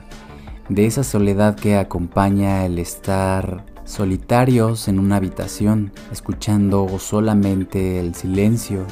de 0.69 0.87
esa 0.87 1.03
soledad 1.03 1.55
que 1.55 1.77
acompaña 1.77 2.65
el 2.65 2.79
estar 2.79 3.70
solitarios 3.85 4.87
en 4.87 4.99
una 4.99 5.17
habitación, 5.17 5.91
escuchando 6.11 6.87
solamente 6.99 7.99
el 7.99 8.15
silencio, 8.15 8.85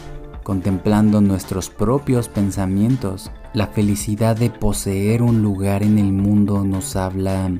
contemplando 0.44 1.22
nuestros 1.22 1.70
propios 1.70 2.28
pensamientos. 2.28 3.32
La 3.54 3.68
felicidad 3.68 4.36
de 4.36 4.50
poseer 4.50 5.22
un 5.22 5.42
lugar 5.42 5.84
en 5.84 5.98
el 6.00 6.12
mundo 6.12 6.64
nos 6.64 6.96
habla 6.96 7.52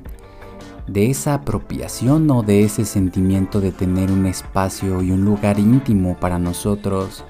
de 0.88 1.10
esa 1.10 1.36
apropiación 1.36 2.30
o 2.32 2.42
de 2.42 2.64
ese 2.64 2.86
sentimiento 2.86 3.62
de 3.62 3.72
tener 3.72 4.12
un 4.12 4.26
espacio 4.26 5.02
y 5.02 5.12
un 5.12 5.24
lugar 5.24 5.60
íntimo 5.60 6.18
para 6.20 6.40
nosotros 6.40 7.24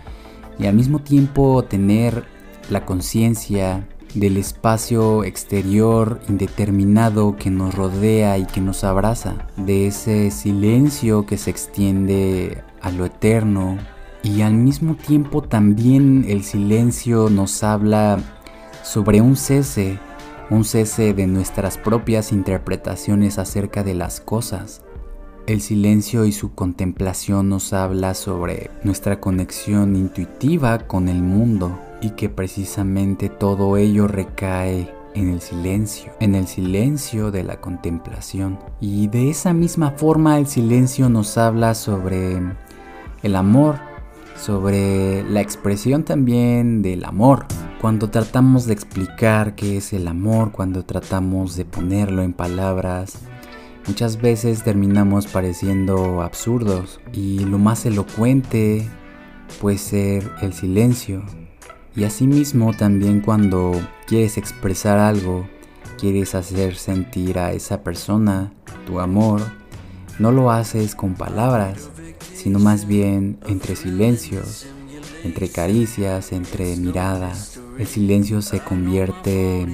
y 0.58 0.66
al 0.66 0.76
mismo 0.76 1.00
tiempo 1.00 1.64
tener 1.64 2.26
la 2.70 2.86
conciencia 2.86 3.88
del 4.13 4.38
espacio 4.38 5.24
exterior 5.24 6.19
indeterminado 6.28 7.36
que 7.38 7.50
nos 7.50 7.76
rodea 7.76 8.38
y 8.38 8.45
que 8.45 8.62
nos 8.62 8.84
abraza, 8.84 9.48
de 9.58 9.88
ese 9.88 10.32
silencio 10.32 11.26
que 11.26 11.38
se 11.38 11.50
extiende 11.50 12.63
a 12.82 12.91
lo 12.91 13.06
eterno. 13.06 13.78
Y 14.24 14.41
al 14.41 14.54
mismo 14.54 14.95
tiempo 14.95 15.41
también 15.41 16.26
el 16.28 16.43
silencio 16.43 17.30
nos 17.30 17.63
habla 17.63 18.19
sobre 18.84 19.22
un 19.22 19.36
cese, 19.36 20.00
un 20.50 20.65
cese 20.65 21.13
de 21.13 21.28
nuestras 21.28 21.78
propias 21.78 22.32
interpretaciones 22.32 23.38
acerca 23.38 23.84
de 23.84 23.93
las 23.93 24.19
cosas, 24.19 24.82
el 25.50 25.62
silencio 25.62 26.26
y 26.26 26.32
su 26.32 26.54
contemplación 26.54 27.50
nos 27.50 27.74
habla 27.74 28.13
sobre 28.13 28.69
nuestra 28.84 29.19
conexión 29.19 29.95
intuitiva 29.95 30.78
con 30.78 31.10
el 31.10 31.24
mundo 31.24 31.80
y 32.02 32.12
que 32.12 32.30
precisamente 32.30 33.30
todo 33.30 33.78
ello 33.78 34.08
recae 34.08 34.94
en 35.16 35.30
el 35.30 35.42
silencio, 35.42 36.12
en 36.20 36.36
el 36.36 36.48
silencio 36.48 37.32
de 37.32 37.44
la 37.44 37.60
contemplación. 37.60 38.60
Y 38.80 39.08
de 39.08 39.30
esa 39.30 39.54
misma 39.54 39.92
forma 39.92 40.38
el 40.38 40.48
silencio 40.48 41.10
nos 41.10 41.38
habla 41.38 41.76
sobre 41.76 42.42
el 43.24 43.36
amor, 43.36 43.78
sobre 44.38 45.24
la 45.24 45.42
expresión 45.42 46.04
también 46.04 46.82
del 46.82 47.06
amor. 47.06 47.46
Cuando 47.82 48.10
tratamos 48.10 48.66
de 48.66 48.74
explicar 48.74 49.56
qué 49.56 49.78
es 49.78 49.94
el 49.94 50.08
amor, 50.08 50.52
cuando 50.52 50.84
tratamos 50.84 51.56
de 51.56 51.66
ponerlo 51.66 52.22
en 52.22 52.34
palabras, 52.34 53.20
Muchas 53.90 54.22
veces 54.22 54.64
terminamos 54.64 55.26
pareciendo 55.26 56.22
absurdos 56.22 57.00
y 57.12 57.40
lo 57.40 57.58
más 57.58 57.88
elocuente 57.88 58.88
puede 59.60 59.80
ser 59.80 60.32
el 60.44 60.54
silencio. 60.54 61.24
Y 61.95 62.04
asimismo 62.04 62.73
también 62.73 63.21
cuando 63.21 63.71
quieres 64.08 64.38
expresar 64.38 64.99
algo, 64.99 65.47
quieres 65.99 66.36
hacer 66.36 66.75
sentir 66.75 67.39
a 67.39 67.52
esa 67.52 67.84
persona 67.84 68.54
tu 68.86 68.99
amor, 68.99 69.41
no 70.17 70.32
lo 70.32 70.52
haces 70.52 70.95
con 70.95 71.13
palabras, 71.15 71.89
sino 72.34 72.60
más 72.60 72.88
bien 72.88 73.38
entre 73.47 73.75
silencios, 73.75 74.65
entre 75.23 75.49
caricias, 75.49 76.32
entre 76.32 76.75
miradas. 76.78 77.60
El 77.78 77.88
silencio 77.88 78.41
se 78.41 78.60
convierte 78.60 79.65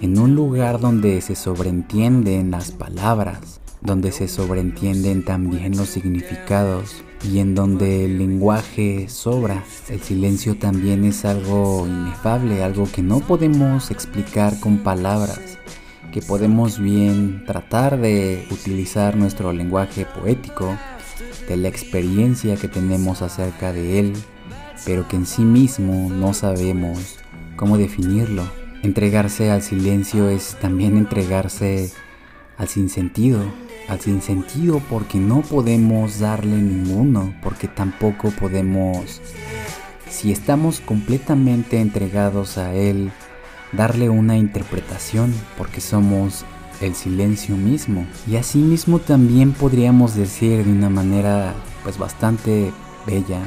en 0.00 0.18
un 0.18 0.34
lugar 0.34 0.80
donde 0.80 1.20
se 1.20 1.34
sobreentienden 1.34 2.50
las 2.50 2.72
palabras, 2.72 3.60
donde 3.80 4.12
se 4.12 4.28
sobreentienden 4.28 5.24
también 5.24 5.76
los 5.76 5.88
significados 5.88 7.04
y 7.30 7.40
en 7.40 7.54
donde 7.54 8.04
el 8.04 8.18
lenguaje 8.18 9.08
sobra. 9.08 9.64
El 9.88 10.00
silencio 10.00 10.56
también 10.56 11.04
es 11.04 11.24
algo 11.24 11.86
inefable, 11.86 12.62
algo 12.62 12.88
que 12.90 13.02
no 13.02 13.20
podemos 13.20 13.90
explicar 13.90 14.60
con 14.60 14.78
palabras, 14.78 15.58
que 16.12 16.22
podemos 16.22 16.78
bien 16.78 17.44
tratar 17.46 18.00
de 18.00 18.46
utilizar 18.50 19.16
nuestro 19.16 19.52
lenguaje 19.52 20.06
poético, 20.06 20.76
de 21.48 21.56
la 21.56 21.68
experiencia 21.68 22.56
que 22.56 22.68
tenemos 22.68 23.22
acerca 23.22 23.72
de 23.72 24.00
él, 24.00 24.12
pero 24.84 25.08
que 25.08 25.16
en 25.16 25.26
sí 25.26 25.42
mismo 25.42 26.10
no 26.10 26.34
sabemos 26.34 27.18
cómo 27.56 27.78
definirlo. 27.78 28.44
Entregarse 28.82 29.50
al 29.50 29.62
silencio 29.62 30.28
es 30.28 30.56
también 30.60 30.96
entregarse 30.96 31.90
al 32.58 32.68
sinsentido, 32.68 33.40
al 33.88 34.00
sinsentido 34.00 34.80
porque 34.88 35.18
no 35.18 35.42
podemos 35.42 36.18
darle 36.18 36.56
ninguno, 36.56 37.34
porque 37.42 37.68
tampoco 37.68 38.30
podemos, 38.30 39.20
si 40.08 40.32
estamos 40.32 40.80
completamente 40.80 41.80
entregados 41.80 42.58
a 42.58 42.74
Él, 42.74 43.12
darle 43.72 44.08
una 44.08 44.36
interpretación, 44.36 45.32
porque 45.58 45.80
somos 45.80 46.44
el 46.80 46.94
silencio 46.94 47.56
mismo. 47.56 48.06
Y 48.26 48.36
así 48.36 48.58
mismo 48.58 48.98
también 48.98 49.52
podríamos 49.52 50.14
decir 50.14 50.64
de 50.64 50.72
una 50.72 50.90
manera 50.90 51.54
pues 51.82 51.98
bastante 51.98 52.72
bella 53.06 53.40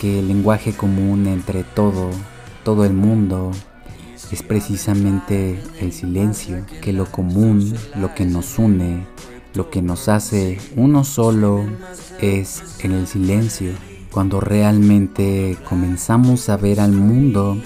que 0.00 0.18
el 0.18 0.28
lenguaje 0.28 0.72
común 0.72 1.26
entre 1.26 1.64
todo, 1.64 2.10
todo 2.64 2.84
el 2.84 2.92
mundo, 2.92 3.52
es 4.32 4.42
precisamente 4.42 5.60
el 5.80 5.92
silencio, 5.92 6.64
que 6.82 6.92
lo 6.92 7.06
común, 7.06 7.74
lo 7.94 8.14
que 8.14 8.24
nos 8.24 8.58
une, 8.58 9.06
lo 9.54 9.70
que 9.70 9.82
nos 9.82 10.08
hace 10.08 10.58
uno 10.76 11.04
solo 11.04 11.64
es 12.20 12.62
en 12.84 12.92
el 12.92 13.06
silencio. 13.06 13.72
Cuando 14.10 14.40
realmente 14.40 15.56
comenzamos 15.68 16.48
a 16.48 16.56
ver 16.56 16.80
al 16.80 16.92
mundo 16.92 17.60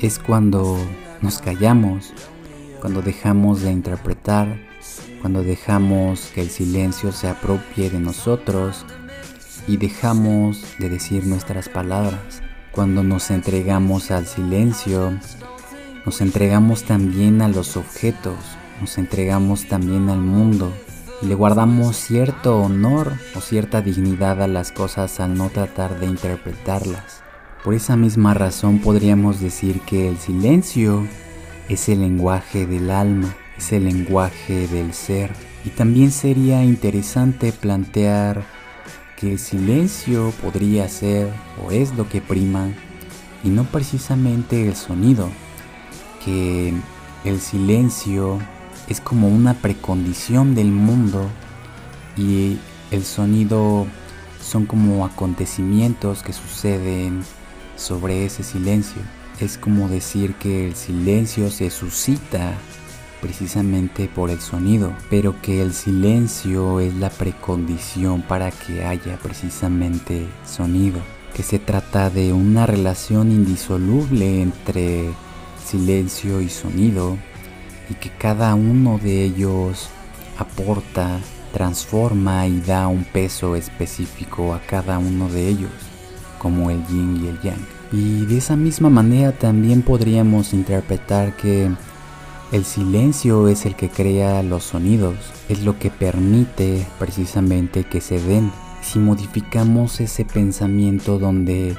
es 0.00 0.18
cuando 0.18 0.76
nos 1.22 1.38
callamos, 1.38 2.12
cuando 2.80 3.02
dejamos 3.02 3.62
de 3.62 3.72
interpretar, 3.72 4.60
cuando 5.20 5.42
dejamos 5.42 6.26
que 6.34 6.42
el 6.42 6.50
silencio 6.50 7.12
se 7.12 7.28
apropie 7.28 7.90
de 7.90 7.98
nosotros 7.98 8.84
y 9.66 9.76
dejamos 9.76 10.62
de 10.78 10.88
decir 10.88 11.26
nuestras 11.26 11.68
palabras. 11.68 12.42
Cuando 12.72 13.02
nos 13.02 13.30
entregamos 13.30 14.10
al 14.10 14.26
silencio, 14.26 15.18
nos 16.06 16.20
entregamos 16.20 16.84
también 16.84 17.42
a 17.42 17.48
los 17.48 17.76
objetos, 17.76 18.38
nos 18.80 18.96
entregamos 18.96 19.66
también 19.66 20.08
al 20.08 20.20
mundo 20.20 20.72
y 21.20 21.26
le 21.26 21.34
guardamos 21.34 21.96
cierto 21.96 22.58
honor 22.58 23.14
o 23.34 23.40
cierta 23.40 23.82
dignidad 23.82 24.40
a 24.40 24.46
las 24.46 24.70
cosas 24.70 25.18
al 25.18 25.36
no 25.36 25.50
tratar 25.50 25.98
de 25.98 26.06
interpretarlas. 26.06 27.22
Por 27.64 27.74
esa 27.74 27.96
misma 27.96 28.34
razón 28.34 28.78
podríamos 28.78 29.40
decir 29.40 29.80
que 29.80 30.08
el 30.08 30.16
silencio 30.18 31.08
es 31.68 31.88
el 31.88 32.02
lenguaje 32.02 32.66
del 32.66 32.92
alma, 32.92 33.34
es 33.58 33.72
el 33.72 33.86
lenguaje 33.86 34.68
del 34.68 34.94
ser. 34.94 35.32
Y 35.64 35.70
también 35.70 36.12
sería 36.12 36.62
interesante 36.62 37.52
plantear 37.52 38.44
que 39.16 39.32
el 39.32 39.40
silencio 39.40 40.32
podría 40.40 40.88
ser 40.88 41.32
o 41.66 41.72
es 41.72 41.92
lo 41.96 42.08
que 42.08 42.20
prima 42.20 42.68
y 43.42 43.48
no 43.48 43.64
precisamente 43.64 44.68
el 44.68 44.76
sonido 44.76 45.28
que 46.26 46.74
el 47.24 47.40
silencio 47.40 48.38
es 48.88 49.00
como 49.00 49.28
una 49.28 49.54
precondición 49.54 50.54
del 50.54 50.72
mundo 50.72 51.30
y 52.16 52.58
el 52.90 53.04
sonido 53.04 53.86
son 54.42 54.66
como 54.66 55.04
acontecimientos 55.04 56.22
que 56.22 56.32
suceden 56.32 57.22
sobre 57.76 58.26
ese 58.26 58.42
silencio. 58.42 59.00
Es 59.40 59.56
como 59.56 59.88
decir 59.88 60.34
que 60.34 60.66
el 60.66 60.74
silencio 60.74 61.50
se 61.50 61.70
suscita 61.70 62.54
precisamente 63.20 64.08
por 64.08 64.30
el 64.30 64.40
sonido, 64.40 64.92
pero 65.10 65.40
que 65.40 65.62
el 65.62 65.72
silencio 65.72 66.80
es 66.80 66.94
la 66.94 67.10
precondición 67.10 68.22
para 68.22 68.50
que 68.50 68.84
haya 68.84 69.16
precisamente 69.18 70.26
sonido, 70.44 71.00
que 71.34 71.42
se 71.42 71.58
trata 71.58 72.10
de 72.10 72.32
una 72.32 72.66
relación 72.66 73.30
indisoluble 73.30 74.42
entre 74.42 75.12
silencio 75.66 76.40
y 76.40 76.48
sonido 76.48 77.16
y 77.90 77.94
que 77.94 78.10
cada 78.10 78.54
uno 78.54 78.98
de 78.98 79.24
ellos 79.24 79.88
aporta, 80.38 81.20
transforma 81.52 82.46
y 82.46 82.60
da 82.60 82.88
un 82.88 83.04
peso 83.04 83.56
específico 83.56 84.54
a 84.54 84.60
cada 84.60 84.98
uno 84.98 85.28
de 85.28 85.48
ellos, 85.48 85.70
como 86.38 86.70
el 86.70 86.84
yin 86.86 87.24
y 87.24 87.28
el 87.28 87.40
yang. 87.42 87.66
Y 87.92 88.26
de 88.26 88.38
esa 88.38 88.56
misma 88.56 88.90
manera 88.90 89.32
también 89.32 89.82
podríamos 89.82 90.52
interpretar 90.52 91.36
que 91.36 91.70
el 92.52 92.64
silencio 92.64 93.48
es 93.48 93.66
el 93.66 93.74
que 93.74 93.88
crea 93.88 94.42
los 94.42 94.64
sonidos, 94.64 95.16
es 95.48 95.62
lo 95.62 95.78
que 95.78 95.90
permite 95.90 96.86
precisamente 96.98 97.84
que 97.84 98.00
se 98.00 98.20
den. 98.20 98.52
Si 98.82 98.98
modificamos 98.98 100.00
ese 100.00 100.24
pensamiento 100.24 101.18
donde 101.18 101.76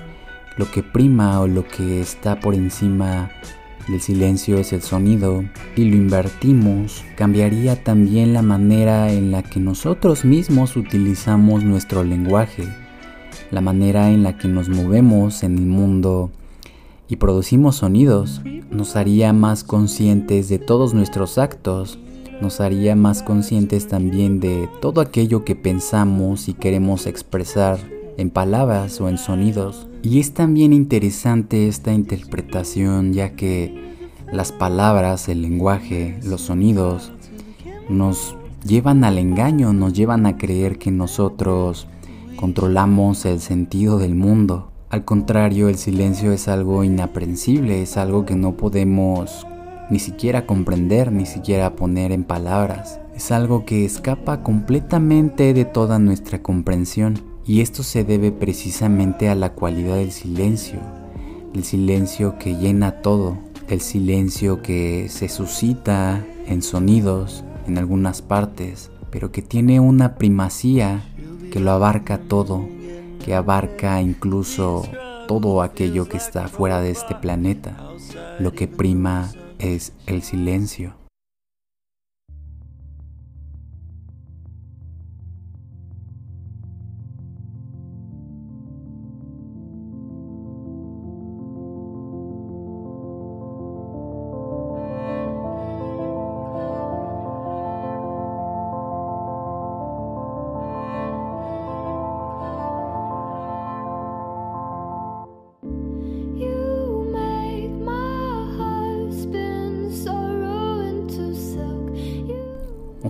lo 0.57 0.69
que 0.71 0.83
prima 0.83 1.39
o 1.39 1.47
lo 1.47 1.65
que 1.67 2.01
está 2.01 2.39
por 2.39 2.53
encima 2.53 3.29
del 3.87 4.01
silencio 4.01 4.57
es 4.57 4.73
el 4.73 4.81
sonido 4.81 5.43
y 5.75 5.85
lo 5.85 5.95
invertimos, 5.95 7.03
cambiaría 7.15 7.83
también 7.83 8.33
la 8.33 8.41
manera 8.41 9.11
en 9.11 9.31
la 9.31 9.43
que 9.43 9.59
nosotros 9.59 10.25
mismos 10.25 10.75
utilizamos 10.75 11.63
nuestro 11.63 12.03
lenguaje, 12.03 12.67
la 13.51 13.61
manera 13.61 14.11
en 14.11 14.23
la 14.23 14.37
que 14.37 14.47
nos 14.47 14.67
movemos 14.69 15.43
en 15.43 15.57
el 15.57 15.65
mundo 15.65 16.31
y 17.07 17.15
producimos 17.15 17.77
sonidos, 17.77 18.41
nos 18.69 18.95
haría 18.95 19.31
más 19.31 19.63
conscientes 19.63 20.49
de 20.49 20.59
todos 20.59 20.93
nuestros 20.93 21.37
actos, 21.37 21.97
nos 22.41 22.59
haría 22.59 22.95
más 22.95 23.23
conscientes 23.23 23.87
también 23.87 24.39
de 24.39 24.69
todo 24.81 25.01
aquello 25.01 25.45
que 25.45 25.55
pensamos 25.55 26.49
y 26.49 26.53
queremos 26.53 27.07
expresar 27.07 27.96
en 28.17 28.29
palabras 28.29 28.99
o 28.99 29.09
en 29.09 29.17
sonidos. 29.17 29.87
Y 30.03 30.19
es 30.19 30.33
también 30.33 30.73
interesante 30.73 31.67
esta 31.67 31.93
interpretación 31.93 33.13
ya 33.13 33.35
que 33.35 33.87
las 34.31 34.51
palabras, 34.51 35.29
el 35.29 35.41
lenguaje, 35.41 36.19
los 36.23 36.41
sonidos 36.41 37.11
nos 37.89 38.35
llevan 38.65 39.03
al 39.03 39.17
engaño, 39.17 39.71
nos 39.73 39.93
llevan 39.93 40.25
a 40.25 40.37
creer 40.37 40.77
que 40.77 40.91
nosotros 40.91 41.87
controlamos 42.35 43.25
el 43.25 43.39
sentido 43.39 43.97
del 43.99 44.15
mundo. 44.15 44.71
Al 44.89 45.05
contrario, 45.05 45.69
el 45.69 45.77
silencio 45.77 46.31
es 46.31 46.47
algo 46.47 46.83
inaprensible, 46.83 47.81
es 47.81 47.97
algo 47.97 48.25
que 48.25 48.35
no 48.35 48.55
podemos 48.55 49.45
ni 49.89 49.99
siquiera 49.99 50.45
comprender, 50.45 51.11
ni 51.11 51.25
siquiera 51.25 51.75
poner 51.75 52.11
en 52.11 52.23
palabras. 52.23 52.99
Es 53.15 53.31
algo 53.31 53.65
que 53.65 53.85
escapa 53.85 54.43
completamente 54.43 55.53
de 55.53 55.65
toda 55.65 55.99
nuestra 55.99 56.41
comprensión. 56.41 57.36
Y 57.47 57.61
esto 57.61 57.81
se 57.81 58.03
debe 58.03 58.33
precisamente 58.33 59.29
a 59.29 59.35
la 59.35 59.53
cualidad 59.53 59.95
del 59.95 60.11
silencio, 60.11 60.79
el 61.53 61.63
silencio 61.63 62.37
que 62.37 62.57
llena 62.57 63.01
todo, 63.01 63.37
el 63.69 63.79
silencio 63.79 64.61
que 64.61 65.07
se 65.07 65.29
suscita 65.29 66.25
en 66.45 66.61
sonidos 66.61 67.45
en 67.65 67.77
algunas 67.77 68.21
partes, 68.21 68.91
pero 69.11 69.31
que 69.31 69.41
tiene 69.41 69.79
una 69.79 70.15
primacía 70.15 71.05
que 71.49 71.61
lo 71.61 71.71
abarca 71.71 72.17
todo, 72.17 72.67
que 73.23 73.33
abarca 73.33 74.01
incluso 74.01 74.83
todo 75.29 75.61
aquello 75.61 76.09
que 76.09 76.17
está 76.17 76.49
fuera 76.49 76.81
de 76.81 76.91
este 76.91 77.15
planeta. 77.15 77.77
Lo 78.39 78.51
que 78.51 78.67
prima 78.67 79.31
es 79.57 79.93
el 80.05 80.21
silencio. 80.21 81.06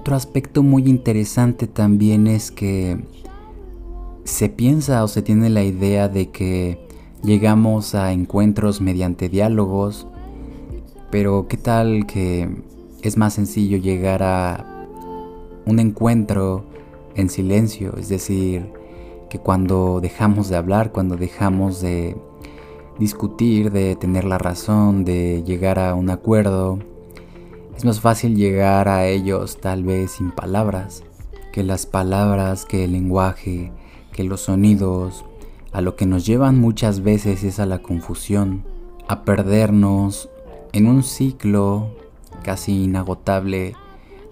Otro 0.08 0.15
aspecto 0.15 0.63
muy 0.63 0.88
interesante 0.88 1.67
también 1.67 2.28
es 2.28 2.50
que 2.50 2.98
se 4.24 4.48
piensa 4.48 5.04
o 5.04 5.10
se 5.10 5.22
tiene 5.22 5.50
la 5.50 5.63
idea 5.63 6.08
de 6.08 6.30
que 6.30 6.80
llegamos 7.24 7.93
a 7.93 8.13
encuentros 8.13 8.80
mediante 8.80 9.28
diálogos, 9.28 10.08
pero 11.12 11.48
¿qué 11.50 11.58
tal 11.58 12.06
que 12.06 12.48
es 13.02 13.17
más 13.17 13.34
sencillo 13.34 13.80
llegar 13.80 14.24
a 14.24 14.88
un 15.65 15.78
encuentro 15.78 16.63
en 17.15 17.30
silencio? 17.30 17.98
Es 17.98 18.08
decir, 18.08 18.72
que 19.30 19.39
cuando 19.39 20.00
dejamos 20.00 20.48
de 20.48 20.56
hablar, 20.56 20.93
cuando 20.93 21.17
dejamos 21.17 21.82
de 21.82 22.15
discutir, 22.98 23.74
de 23.74 23.98
tener 23.98 24.24
la 24.24 24.38
razón, 24.38 25.04
de 25.04 25.43
llegar 25.46 25.80
a 25.80 25.96
un 25.96 26.10
acuerdo, 26.10 26.80
es 27.78 27.86
más 27.86 28.02
fácil 28.02 28.36
llegar 28.36 28.90
a 28.90 29.06
ellos 29.06 29.62
tal 29.62 29.84
vez 29.84 30.13
sin 30.13 30.32
palabras, 30.32 31.04
que 31.54 31.62
las 31.62 31.86
palabras, 31.86 32.66
que 32.66 32.86
el 32.86 32.94
lenguaje, 32.94 33.72
que 34.13 34.24
los 34.24 34.42
sonidos, 34.42 35.24
a 35.72 35.82
lo 35.82 35.96
que 35.96 36.08
nos 36.08 36.26
llevan 36.26 36.60
muchas 36.60 37.02
veces 37.02 37.44
es 37.44 37.60
a 37.60 37.68
la 37.68 37.84
confusión, 37.84 38.63
a 39.08 39.22
perdernos 39.24 40.28
en 40.74 40.88
un 40.88 41.04
ciclo 41.04 41.90
casi 42.42 42.86
inagotable 42.86 43.76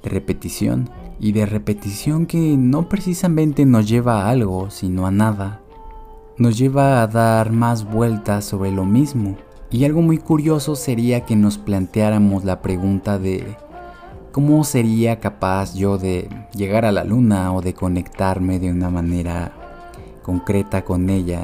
de 0.02 0.10
repetición 0.10 0.90
y 1.20 1.32
de 1.34 1.46
repetición 1.46 2.26
que 2.26 2.58
no 2.58 2.90
precisamente 2.90 3.64
nos 3.68 3.88
lleva 3.88 4.24
a 4.24 4.32
algo, 4.32 4.72
sino 4.72 5.06
a 5.06 5.12
nada. 5.12 5.62
Nos 6.40 6.58
lleva 6.58 7.04
a 7.04 7.08
dar 7.08 7.52
más 7.52 7.86
vueltas 7.86 8.44
sobre 8.44 8.72
lo 8.72 8.86
mismo 8.86 9.38
y 9.76 9.84
algo 9.84 10.02
muy 10.02 10.20
curioso 10.20 10.78
sería 10.78 11.26
que 11.26 11.36
nos 11.36 11.58
planteáramos 11.58 12.46
la 12.46 12.62
pregunta 12.62 13.20
de 13.20 13.58
cómo 14.32 14.64
sería 14.64 15.20
capaz 15.20 15.76
yo 15.76 15.98
de 15.98 16.30
llegar 16.54 16.86
a 16.86 16.94
la 16.94 17.04
luna 17.04 17.54
o 17.54 17.62
de 17.62 17.74
conectarme 17.74 18.58
de 18.58 18.72
una 18.72 18.90
manera 18.90 19.52
concreta 20.24 20.86
con 20.86 21.10
ella, 21.10 21.44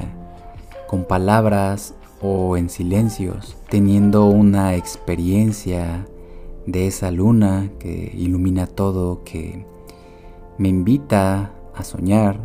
con 0.87 1.03
palabras 1.03 1.93
o 2.21 2.55
en 2.55 2.69
silencios, 2.69 3.57
teniendo 3.69 4.27
una 4.27 4.75
experiencia 4.75 6.07
de 6.65 6.87
esa 6.87 7.11
luna 7.11 7.69
que 7.79 8.13
ilumina 8.15 8.65
todo, 8.65 9.25
que 9.25 9.65
me 10.57 10.69
invita 10.69 11.51
a 11.75 11.83
soñar, 11.83 12.39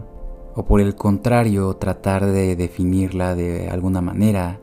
o 0.57 0.65
por 0.65 0.81
el 0.81 0.97
contrario 0.97 1.75
tratar 1.75 2.27
de 2.27 2.57
definirla 2.57 3.37
de 3.37 3.69
alguna 3.69 4.01
manera 4.01 4.59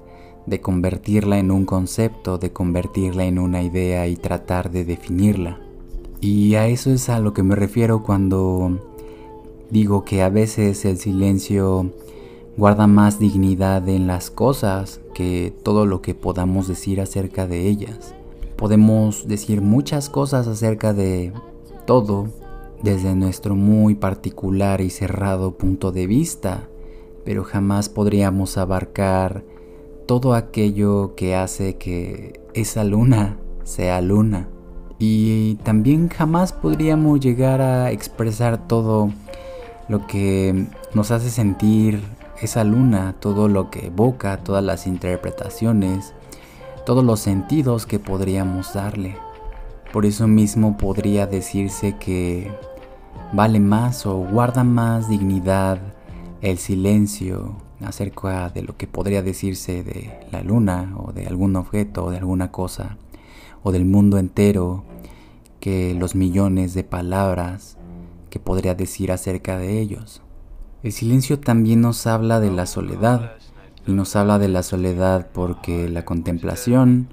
de 0.46 0.62
convertirla 0.62 1.40
en 1.40 1.52
un 1.52 1.66
concepto, 1.66 2.38
de 2.38 2.52
convertirla 2.52 3.26
en 3.26 3.40
una 3.40 3.64
idea 3.64 4.08
y 4.08 4.16
tratar 4.16 4.72
de 4.72 4.86
definirla. 4.86 5.60
Y 6.22 6.56
a 6.56 6.68
eso 6.68 6.92
es 6.92 7.10
a 7.10 7.20
lo 7.20 7.34
que 7.34 7.44
me 7.44 7.56
refiero 7.56 8.04
cuando 8.04 8.80
digo 9.70 10.06
que 10.06 10.22
a 10.22 10.30
veces 10.30 10.86
el 10.86 10.98
silencio 10.98 11.92
guarda 12.56 12.88
más 12.88 13.20
dignidad 13.20 13.88
en 13.90 14.08
las 14.08 14.30
cosas 14.30 15.02
que 15.14 15.54
todo 15.64 15.86
lo 15.86 16.02
que 16.02 16.14
podamos 16.14 16.68
decir 16.68 17.02
acerca 17.02 17.48
de 17.48 17.68
ellas. 17.68 18.14
Podemos 18.56 19.28
decir 19.28 19.62
muchas 19.62 20.10
cosas 20.10 20.48
acerca 20.48 20.94
de 20.94 21.34
todo 21.86 22.28
desde 22.84 23.16
nuestro 23.16 23.56
muy 23.56 23.96
particular 23.96 24.82
y 24.82 24.90
cerrado 24.90 25.58
punto 25.58 25.92
de 25.92 26.06
vista, 26.06 26.68
pero 27.26 27.44
jamás 27.44 27.90
podríamos 27.90 28.58
abarcar 28.58 29.44
todo 30.06 30.34
aquello 30.34 31.16
que 31.16 31.36
hace 31.36 31.78
que 31.78 32.42
esa 32.54 32.84
luna 32.84 33.38
sea 33.64 34.02
luna. 34.02 34.48
Y 35.00 35.56
también 35.64 36.10
jamás 36.10 36.54
podríamos 36.54 37.20
llegar 37.20 37.62
a 37.62 37.92
expresar 37.92 38.68
todo 38.68 39.12
lo 39.90 40.08
que 40.08 40.68
nos 40.94 41.12
hace 41.12 41.30
sentir 41.30 42.02
esa 42.42 42.64
luna, 42.64 43.16
todo 43.20 43.48
lo 43.48 43.70
que 43.70 43.88
evoca, 43.88 44.38
todas 44.38 44.64
las 44.64 44.88
interpretaciones, 44.88 46.14
todos 46.86 47.04
los 47.04 47.20
sentidos 47.20 47.86
que 47.86 48.00
podríamos 48.00 48.74
darle. 48.74 49.18
Por 49.92 50.06
eso 50.06 50.28
mismo 50.28 50.78
podría 50.78 51.28
decirse 51.28 51.98
que 51.98 52.52
vale 53.32 53.60
más 53.60 54.06
o 54.06 54.18
guarda 54.18 54.64
más 54.64 55.10
dignidad 55.10 55.80
el 56.42 56.58
silencio 56.58 57.56
acerca 57.82 58.50
de 58.50 58.62
lo 58.62 58.78
que 58.78 58.88
podría 58.88 59.22
decirse 59.22 59.84
de 59.84 60.20
la 60.32 60.42
luna 60.42 60.94
o 60.98 61.12
de 61.12 61.28
algún 61.28 61.56
objeto 61.56 62.06
o 62.06 62.12
de 62.12 62.18
alguna 62.18 62.52
cosa 62.52 62.98
o 63.64 63.72
del 63.72 63.86
mundo 63.86 64.18
entero 64.18 64.84
que 65.60 65.94
los 65.94 66.16
millones 66.16 66.74
de 66.74 66.84
palabras 66.84 67.78
que 68.30 68.40
podría 68.40 68.76
decir 68.76 69.12
acerca 69.12 69.58
de 69.58 69.80
ellos. 69.80 70.22
El 70.82 70.92
silencio 70.92 71.40
también 71.40 71.82
nos 71.82 72.08
habla 72.08 72.40
de 72.40 72.52
la 72.52 72.66
soledad 72.66 73.34
y 73.88 73.94
nos 73.94 74.16
habla 74.16 74.40
de 74.40 74.50
la 74.50 74.64
soledad 74.64 75.30
porque 75.34 75.88
la 75.88 76.04
contemplación 76.04 77.08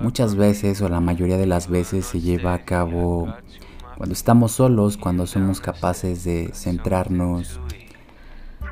muchas 0.00 0.36
veces 0.36 0.80
o 0.80 0.88
la 0.88 1.00
mayoría 1.00 1.36
de 1.36 1.46
las 1.46 1.68
veces 1.68 2.06
se 2.06 2.20
lleva 2.20 2.54
a 2.54 2.64
cabo 2.64 3.28
cuando 3.96 4.12
estamos 4.12 4.52
solos, 4.52 4.96
cuando 4.96 5.26
somos 5.26 5.60
capaces 5.60 6.24
de 6.24 6.50
centrarnos 6.54 7.60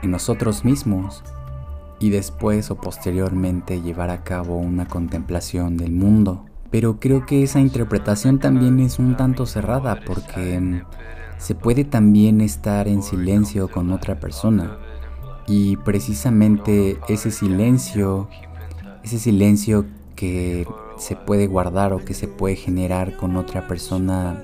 en 0.02 0.10
nosotros 0.10 0.64
mismos 0.64 1.22
y 1.98 2.10
después 2.10 2.70
o 2.70 2.74
posteriormente 2.74 3.80
llevar 3.80 4.10
a 4.10 4.24
cabo 4.24 4.58
una 4.58 4.86
contemplación 4.86 5.76
del 5.76 5.92
mundo. 5.92 6.44
Pero 6.70 6.98
creo 6.98 7.26
que 7.26 7.42
esa 7.42 7.60
interpretación 7.60 8.38
también 8.38 8.80
es 8.80 8.98
un 8.98 9.16
tanto 9.16 9.46
cerrada 9.46 10.00
porque 10.06 10.58
mm, 10.60 10.82
se 11.38 11.54
puede 11.54 11.84
también 11.84 12.40
estar 12.40 12.88
en 12.88 13.02
silencio 13.02 13.68
con 13.68 13.92
otra 13.92 14.18
persona 14.18 14.78
y 15.46 15.76
precisamente 15.78 16.98
ese 17.08 17.30
silencio, 17.30 18.28
ese 19.02 19.18
silencio 19.18 19.86
que 20.14 20.66
se 20.98 21.16
puede 21.16 21.46
guardar 21.46 21.92
o 21.92 22.04
que 22.04 22.14
se 22.14 22.28
puede 22.28 22.56
generar 22.56 23.16
con 23.16 23.36
otra 23.36 23.66
persona 23.66 24.42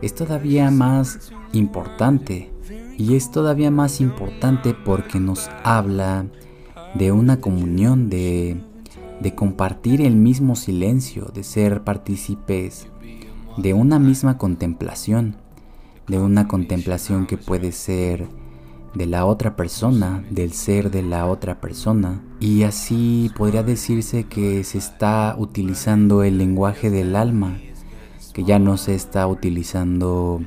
es 0.00 0.14
todavía 0.14 0.70
más 0.70 1.32
importante 1.52 2.51
y 2.98 3.16
es 3.16 3.30
todavía 3.30 3.70
más 3.70 4.00
importante 4.00 4.74
porque 4.74 5.20
nos 5.20 5.50
habla 5.64 6.26
de 6.94 7.12
una 7.12 7.40
comunión, 7.40 8.10
de, 8.10 8.60
de 9.20 9.34
compartir 9.34 10.00
el 10.02 10.16
mismo 10.16 10.56
silencio, 10.56 11.30
de 11.34 11.42
ser 11.42 11.84
partícipes 11.84 12.88
de 13.56 13.74
una 13.74 13.98
misma 13.98 14.38
contemplación, 14.38 15.36
de 16.08 16.18
una 16.18 16.48
contemplación 16.48 17.26
que 17.26 17.36
puede 17.36 17.72
ser 17.72 18.28
de 18.94 19.06
la 19.06 19.24
otra 19.24 19.56
persona, 19.56 20.24
del 20.30 20.52
ser 20.52 20.90
de 20.90 21.02
la 21.02 21.26
otra 21.26 21.60
persona. 21.60 22.22
Y 22.40 22.62
así 22.62 23.30
podría 23.36 23.62
decirse 23.62 24.24
que 24.24 24.64
se 24.64 24.78
está 24.78 25.34
utilizando 25.38 26.22
el 26.22 26.38
lenguaje 26.38 26.90
del 26.90 27.16
alma, 27.16 27.58
que 28.32 28.44
ya 28.44 28.58
no 28.58 28.76
se 28.76 28.94
está 28.94 29.26
utilizando 29.26 30.42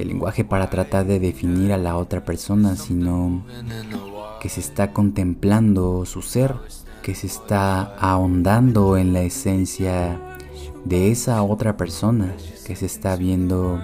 el 0.00 0.08
lenguaje 0.08 0.44
para 0.44 0.70
tratar 0.70 1.06
de 1.06 1.20
definir 1.20 1.72
a 1.72 1.78
la 1.78 1.96
otra 1.96 2.24
persona, 2.24 2.76
sino 2.76 3.44
que 4.40 4.48
se 4.48 4.60
está 4.60 4.92
contemplando 4.92 6.04
su 6.06 6.22
ser, 6.22 6.54
que 7.02 7.14
se 7.14 7.26
está 7.26 7.94
ahondando 7.98 8.96
en 8.96 9.12
la 9.12 9.22
esencia 9.22 10.20
de 10.84 11.10
esa 11.10 11.42
otra 11.42 11.76
persona, 11.76 12.34
que 12.66 12.76
se 12.76 12.86
está 12.86 13.16
viendo 13.16 13.82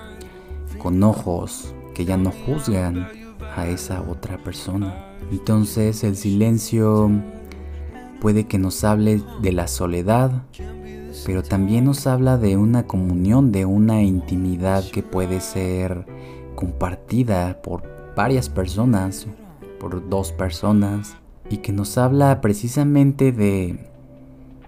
con 0.79 1.03
ojos 1.03 1.75
que 1.95 2.05
ya 2.05 2.17
no 2.17 2.31
juzgan 2.31 3.09
a 3.57 3.67
esa 3.67 4.03
otra 4.03 4.39
persona. 4.39 4.95
Entonces 5.31 6.05
el 6.05 6.17
silencio 6.17 7.11
puede 8.21 8.47
que 8.47 8.59
nos 8.59 8.85
hable 8.85 9.23
de 9.41 9.53
la 9.53 9.67
soledad, 9.67 10.43
pero 11.27 11.43
también 11.43 11.87
nos 11.87 12.07
habla 12.07 12.39
de 12.39 12.57
una 12.57 12.87
comunión, 12.87 13.51
de 13.51 13.65
una 13.65 14.01
intimidad 14.01 14.85
que 14.85 15.03
puede 15.03 15.41
ser 15.41 16.07
compartida 16.55 17.61
por 17.63 17.83
varias 18.15 18.49
personas, 18.49 19.27
por 19.81 20.09
dos 20.09 20.31
personas, 20.31 21.17
y 21.51 21.57
que 21.59 21.73
nos 21.73 21.99
habla 21.99 22.41
precisamente 22.41 23.33
de, 23.33 23.91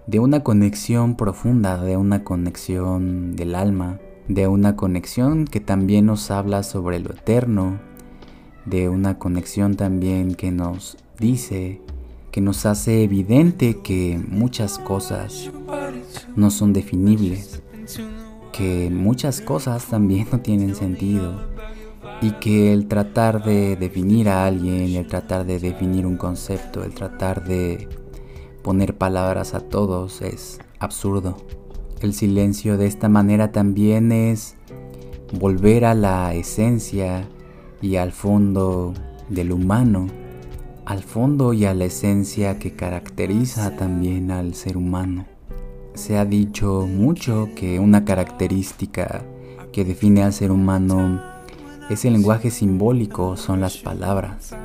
de 0.08 0.18
una 0.18 0.42
conexión 0.42 1.14
profunda, 1.14 1.80
de 1.80 1.96
una 1.96 2.24
conexión 2.24 3.36
del 3.36 3.54
alma, 3.54 4.00
de 4.26 4.48
una 4.48 4.74
conexión 4.74 5.44
que 5.44 5.60
también 5.60 6.06
nos 6.06 6.32
habla 6.32 6.64
sobre 6.64 6.98
lo 6.98 7.10
eterno, 7.10 7.78
de 8.66 8.88
una 8.88 9.20
conexión 9.20 9.76
también 9.76 10.34
que 10.34 10.50
nos 10.50 10.98
dice, 11.20 11.80
que 12.30 12.40
nos 12.40 12.66
hace 12.66 13.02
evidente 13.02 13.78
que 13.80 14.20
muchas 14.28 14.78
cosas 14.78 15.50
no 16.36 16.50
son 16.50 16.72
definibles, 16.72 17.62
que 18.52 18.90
muchas 18.90 19.40
cosas 19.40 19.86
también 19.86 20.28
no 20.30 20.40
tienen 20.40 20.74
sentido 20.74 21.48
y 22.20 22.32
que 22.32 22.72
el 22.72 22.88
tratar 22.88 23.44
de 23.44 23.76
definir 23.76 24.28
a 24.28 24.46
alguien, 24.46 24.94
el 24.94 25.06
tratar 25.06 25.46
de 25.46 25.58
definir 25.58 26.06
un 26.06 26.16
concepto, 26.16 26.82
el 26.84 26.92
tratar 26.92 27.44
de 27.44 27.88
poner 28.62 28.96
palabras 28.96 29.54
a 29.54 29.60
todos 29.60 30.20
es 30.22 30.58
absurdo. 30.78 31.36
El 32.00 32.14
silencio 32.14 32.76
de 32.76 32.86
esta 32.86 33.08
manera 33.08 33.52
también 33.52 34.12
es 34.12 34.56
volver 35.32 35.84
a 35.84 35.94
la 35.94 36.34
esencia 36.34 37.28
y 37.80 37.96
al 37.96 38.12
fondo 38.12 38.94
del 39.28 39.52
humano, 39.52 40.06
al 40.88 41.02
fondo 41.02 41.52
y 41.52 41.66
a 41.66 41.74
la 41.74 41.84
esencia 41.84 42.58
que 42.58 42.72
caracteriza 42.72 43.76
también 43.76 44.30
al 44.30 44.54
ser 44.54 44.78
humano. 44.78 45.26
Se 45.92 46.16
ha 46.16 46.24
dicho 46.24 46.86
mucho 46.88 47.50
que 47.54 47.78
una 47.78 48.06
característica 48.06 49.22
que 49.70 49.84
define 49.84 50.22
al 50.22 50.32
ser 50.32 50.50
humano 50.50 51.20
es 51.90 52.06
el 52.06 52.14
lenguaje 52.14 52.50
simbólico, 52.50 53.36
son 53.36 53.60
las 53.60 53.76
palabras. 53.76 54.56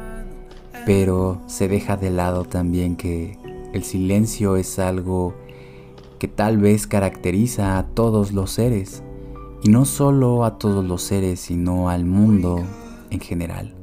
Pero 0.86 1.42
se 1.48 1.68
deja 1.68 1.98
de 1.98 2.10
lado 2.10 2.46
también 2.46 2.96
que 2.96 3.38
el 3.74 3.84
silencio 3.84 4.56
es 4.56 4.80
algo 4.80 5.34
que 6.20 6.30
tal 6.30 6.58
vez 6.58 6.88
caracteriza 6.88 7.78
a 7.78 7.88
todos 7.88 8.32
los 8.32 8.50
seres, 8.50 9.04
y 9.62 9.68
no 9.68 9.84
solo 9.84 10.46
a 10.46 10.58
todos 10.58 10.86
los 10.86 11.02
seres, 11.02 11.42
sino 11.42 11.90
al 11.90 12.06
mundo 12.06 12.64
en 13.10 13.20
general. 13.20 13.76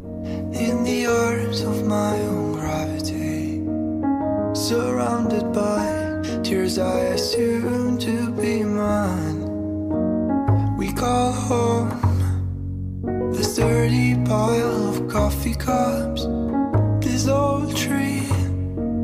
Tears 6.50 6.78
I 6.78 7.00
assume 7.14 7.96
to 7.98 8.30
be 8.32 8.64
mine. 8.64 9.46
We 10.76 10.92
call 10.92 11.32
home 11.32 11.90
this 13.32 13.54
dirty 13.54 14.16
pile 14.24 14.88
of 14.88 15.08
coffee 15.08 15.54
cups, 15.54 16.26
this 17.00 17.28
old 17.28 17.76
tree 17.76 18.26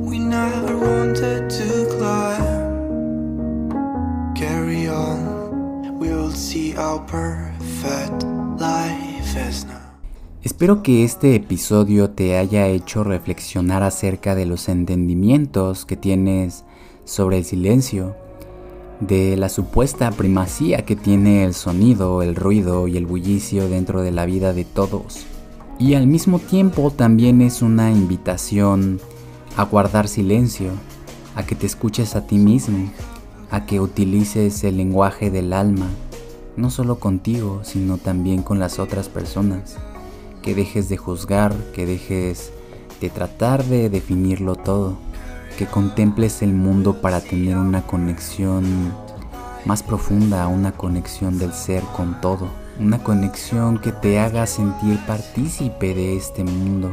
we 0.09 0.19
never 0.19 0.77
wanted 0.77 1.49
to 1.51 1.87
climb. 1.97 2.67
Carry 4.35 4.89
on, 4.89 5.99
we'll 6.01 6.33
see 6.33 6.73
how 6.73 6.99
perfect 7.07 8.25
life 8.59 9.37
is 9.37 9.65
now. 9.67 9.76
Espero 10.47 10.85
que 10.85 11.03
este 11.03 11.35
episodio 11.35 12.11
te 12.11 12.39
haya 12.39 12.69
hecho 12.69 13.03
reflexionar 13.03 13.83
acerca 13.83 14.37
de 14.37 14.47
los 14.47 14.69
entendimientos 14.69 15.85
que 15.85 15.97
tienes 15.97 16.63
sobre 17.05 17.39
el 17.39 17.45
silencio, 17.45 18.15
de 19.01 19.37
la 19.37 19.49
supuesta 19.49 20.13
primacía 20.13 20.85
que 20.85 20.95
tiene 20.95 21.43
el 21.43 21.53
sonido, 21.53 22.23
el 22.23 22.37
ruido 22.37 22.87
y 22.87 22.97
el 22.97 23.07
bullicio 23.07 23.69
dentro 23.69 24.03
de 24.03 24.13
la 24.13 24.25
vida 24.25 24.53
de 24.53 24.65
todos. 24.65 25.27
Y 25.81 25.95
al 25.95 26.07
mismo 26.07 26.39
tiempo 26.39 26.93
también 26.93 27.43
es 27.43 27.61
una 27.61 27.91
invitación 27.91 29.01
a 29.57 29.65
guardar 29.65 30.07
silencio, 30.07 30.71
a 31.35 31.45
que 31.45 31.57
te 31.57 31.67
escuches 31.67 32.15
a 32.15 32.25
ti 32.29 32.39
mismo, 32.39 32.89
a 33.51 33.67
que 33.67 33.81
utilices 33.81 34.63
el 34.63 34.77
lenguaje 34.77 35.33
del 35.33 35.53
alma, 35.53 35.89
no 36.57 36.71
solo 36.71 37.01
contigo, 37.01 37.63
sino 37.65 37.99
también 37.99 38.45
con 38.45 38.61
las 38.61 38.79
otras 38.79 39.09
personas, 39.09 39.77
que 40.47 40.55
dejes 40.55 40.89
de 40.89 40.97
juzgar, 40.97 41.53
que 41.75 41.85
dejes 41.85 42.53
de 43.03 43.11
tratar 43.11 43.65
de 43.65 43.91
definirlo 43.91 44.55
todo 44.55 44.97
que 45.57 45.67
contemples 45.67 46.43
el 46.43 46.53
mundo 46.53 47.01
para 47.01 47.21
tener 47.21 47.57
una 47.57 47.83
conexión 47.83 48.65
más 49.65 49.83
profunda, 49.83 50.47
una 50.47 50.73
conexión 50.73 51.39
del 51.39 51.53
ser 51.53 51.83
con 51.97 52.21
todo, 52.21 52.49
una 52.79 53.03
conexión 53.03 53.79
que 53.79 53.91
te 53.91 54.21
haga 54.21 54.47
sentir 54.47 54.99
partícipe 55.07 55.95
de 55.95 56.17
este 56.17 56.45
mundo, 56.45 56.91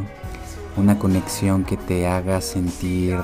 una 0.77 0.97
conexión 0.97 1.65
que 1.65 1.77
te 1.77 2.07
haga 2.07 2.41
sentir 2.41 3.17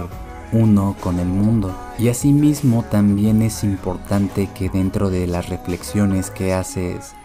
uno 0.51 0.95
con 0.99 1.19
el 1.19 1.27
mundo. 1.27 1.73
Y 1.97 2.09
asimismo 2.09 2.84
también 2.84 3.41
es 3.41 3.63
importante 3.63 4.49
que 4.53 4.69
dentro 4.69 5.09
de 5.09 5.25
las 5.25 5.49
reflexiones 5.49 6.30
que 6.30 6.53
haces 6.53 7.15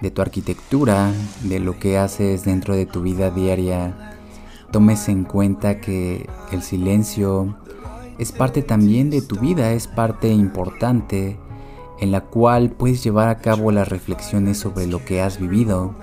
de 0.00 0.10
tu 0.10 0.22
arquitectura, 0.22 1.12
de 1.42 1.58
lo 1.60 1.78
que 1.78 1.98
haces 1.98 2.44
dentro 2.44 2.74
de 2.74 2.86
tu 2.86 3.02
vida 3.02 3.30
diaria, 3.30 4.16
tomes 4.70 5.08
en 5.08 5.24
cuenta 5.24 5.80
que 5.80 6.28
el 6.52 6.62
silencio 6.62 7.56
es 8.18 8.32
parte 8.32 8.62
también 8.62 9.10
de 9.10 9.22
tu 9.22 9.36
vida, 9.36 9.72
es 9.72 9.86
parte 9.86 10.28
importante 10.28 11.38
en 11.98 12.12
la 12.12 12.22
cual 12.22 12.70
puedes 12.70 13.02
llevar 13.02 13.28
a 13.28 13.38
cabo 13.38 13.70
las 13.72 13.88
reflexiones 13.88 14.58
sobre 14.58 14.86
lo 14.86 15.04
que 15.04 15.22
has 15.22 15.40
vivido, 15.40 15.94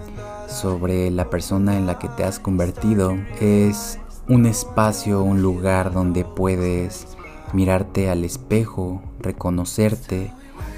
sobre 0.48 1.12
la 1.12 1.30
persona 1.30 1.78
en 1.78 1.86
la 1.86 2.00
que 2.00 2.08
te 2.10 2.24
has 2.24 2.40
convertido. 2.40 3.16
Es 3.40 4.00
un 4.28 4.46
espacio, 4.46 5.22
un 5.22 5.42
lugar 5.42 5.94
donde 5.94 6.26
puedes 6.26 7.08
mirarte 7.54 8.10
al 8.10 8.24
espejo, 8.24 9.02
reconocerte, 9.20 10.32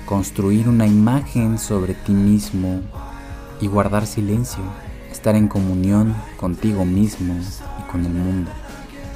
construir 0.06 0.68
una 0.68 0.86
imagen 0.86 1.58
sobre 1.58 1.94
ti 1.94 2.12
mismo 2.12 2.82
y 3.62 3.68
guardar 3.68 4.08
silencio, 4.08 4.64
estar 5.12 5.36
en 5.36 5.48
comunión 5.48 6.16
contigo 6.38 6.86
mismo 6.86 7.36
y 7.80 7.92
con 7.92 8.06
el 8.06 8.14
mundo. 8.14 8.52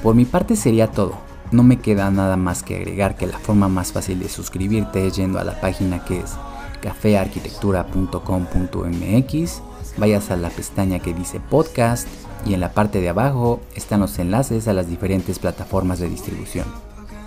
Por 0.02 0.14
mi 0.14 0.24
parte 0.24 0.56
sería 0.56 0.88
todo. 0.88 1.14
No 1.52 1.62
me 1.62 1.78
queda 1.78 2.10
nada 2.10 2.36
más 2.36 2.62
que 2.62 2.76
agregar 2.76 3.16
que 3.16 3.26
la 3.26 3.38
forma 3.38 3.68
más 3.68 3.92
fácil 3.92 4.20
de 4.20 4.28
suscribirte 4.28 5.06
es 5.06 5.16
yendo 5.16 5.38
a 5.38 5.44
la 5.44 5.60
página 5.60 6.04
que 6.04 6.20
es 6.20 6.32
cafearquitectura.com.mx, 6.80 9.62
vayas 9.98 10.30
a 10.30 10.36
la 10.36 10.48
pestaña 10.48 11.00
que 11.00 11.12
dice 11.12 11.40
podcast 11.40 12.08
y 12.46 12.54
en 12.54 12.60
la 12.60 12.72
parte 12.72 13.00
de 13.00 13.08
abajo 13.08 13.60
están 13.74 14.00
los 14.00 14.18
enlaces 14.18 14.68
a 14.68 14.72
las 14.72 14.88
diferentes 14.88 15.38
plataformas 15.38 15.98
de 15.98 16.08
distribución. 16.08 16.66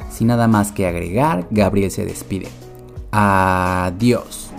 Sin 0.10 0.28
nada 0.28 0.48
más 0.48 0.72
que 0.72 0.88
agregar, 0.88 1.48
Gabriel 1.52 1.92
se 1.92 2.06
despide. 2.06 2.48
Adiós. 3.12 4.50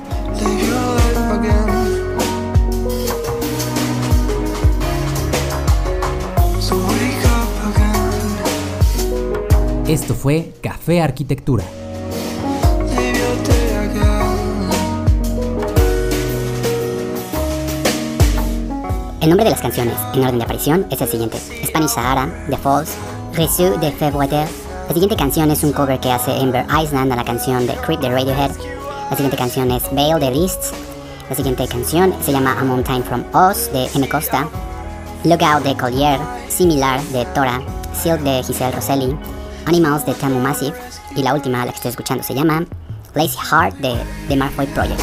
Esto 9.89 10.15
fue 10.15 10.55
Café 10.63 11.03
Arquitectura. 11.03 11.63
El 19.21 19.29
nombre 19.29 19.45
de 19.45 19.51
las 19.51 19.61
canciones, 19.61 19.95
en 20.15 20.23
orden 20.23 20.39
de 20.39 20.45
aparición, 20.45 20.87
es 20.91 21.03
el 21.03 21.09
siguiente. 21.09 21.37
Spanish 21.67 21.91
Sahara, 21.91 22.33
The 22.49 22.57
Falls, 22.57 22.95
Reçu 23.35 23.79
de 23.79 23.93
February. 23.93 24.49
La 24.89 24.93
siguiente 24.95 25.17
canción 25.17 25.51
es 25.51 25.63
un 25.63 25.73
cover 25.73 26.01
que 26.01 26.11
hace 26.11 26.35
Ember 26.35 26.65
Island 26.83 27.13
a 27.13 27.17
la 27.17 27.25
canción 27.25 27.67
de 27.67 27.75
Creep 27.75 28.01
de 28.01 28.09
Radiohead. 28.09 28.53
La 29.11 29.17
siguiente 29.17 29.37
canción 29.37 29.71
es 29.71 29.83
Veil 29.95 30.19
de 30.19 30.31
Lists. 30.31 30.73
La 31.29 31.37
siguiente 31.37 31.69
canción 31.69 32.15
se 32.23 32.33
llama 32.33 32.59
A 32.59 32.65
Mountain 32.65 33.05
From 33.05 33.23
Us 33.35 33.71
de 33.71 33.91
M. 33.95 34.09
Costa. 34.09 34.49
Lookout 35.25 35.63
de 35.63 35.77
Collier, 35.77 36.19
Similar 36.49 37.03
de 37.05 37.27
Tora, 37.35 37.61
Silk 37.95 38.21
de 38.21 38.43
Giselle 38.43 38.73
Rosselli, 38.73 39.17
Animals 39.67 40.07
de 40.07 40.15
Tamu 40.15 40.41
Massive 40.41 40.77
y 41.17 41.23
la 41.23 41.35
última, 41.35 41.65
la 41.65 41.73
que 41.73 41.77
estoy 41.77 41.91
escuchando, 41.91 42.23
se 42.23 42.35
llama 42.35 42.65
Lazy 43.15 43.39
Heart 43.51 43.77
de 43.77 43.97
The 44.29 44.37
Marfoy 44.37 44.67
Project. 44.67 45.01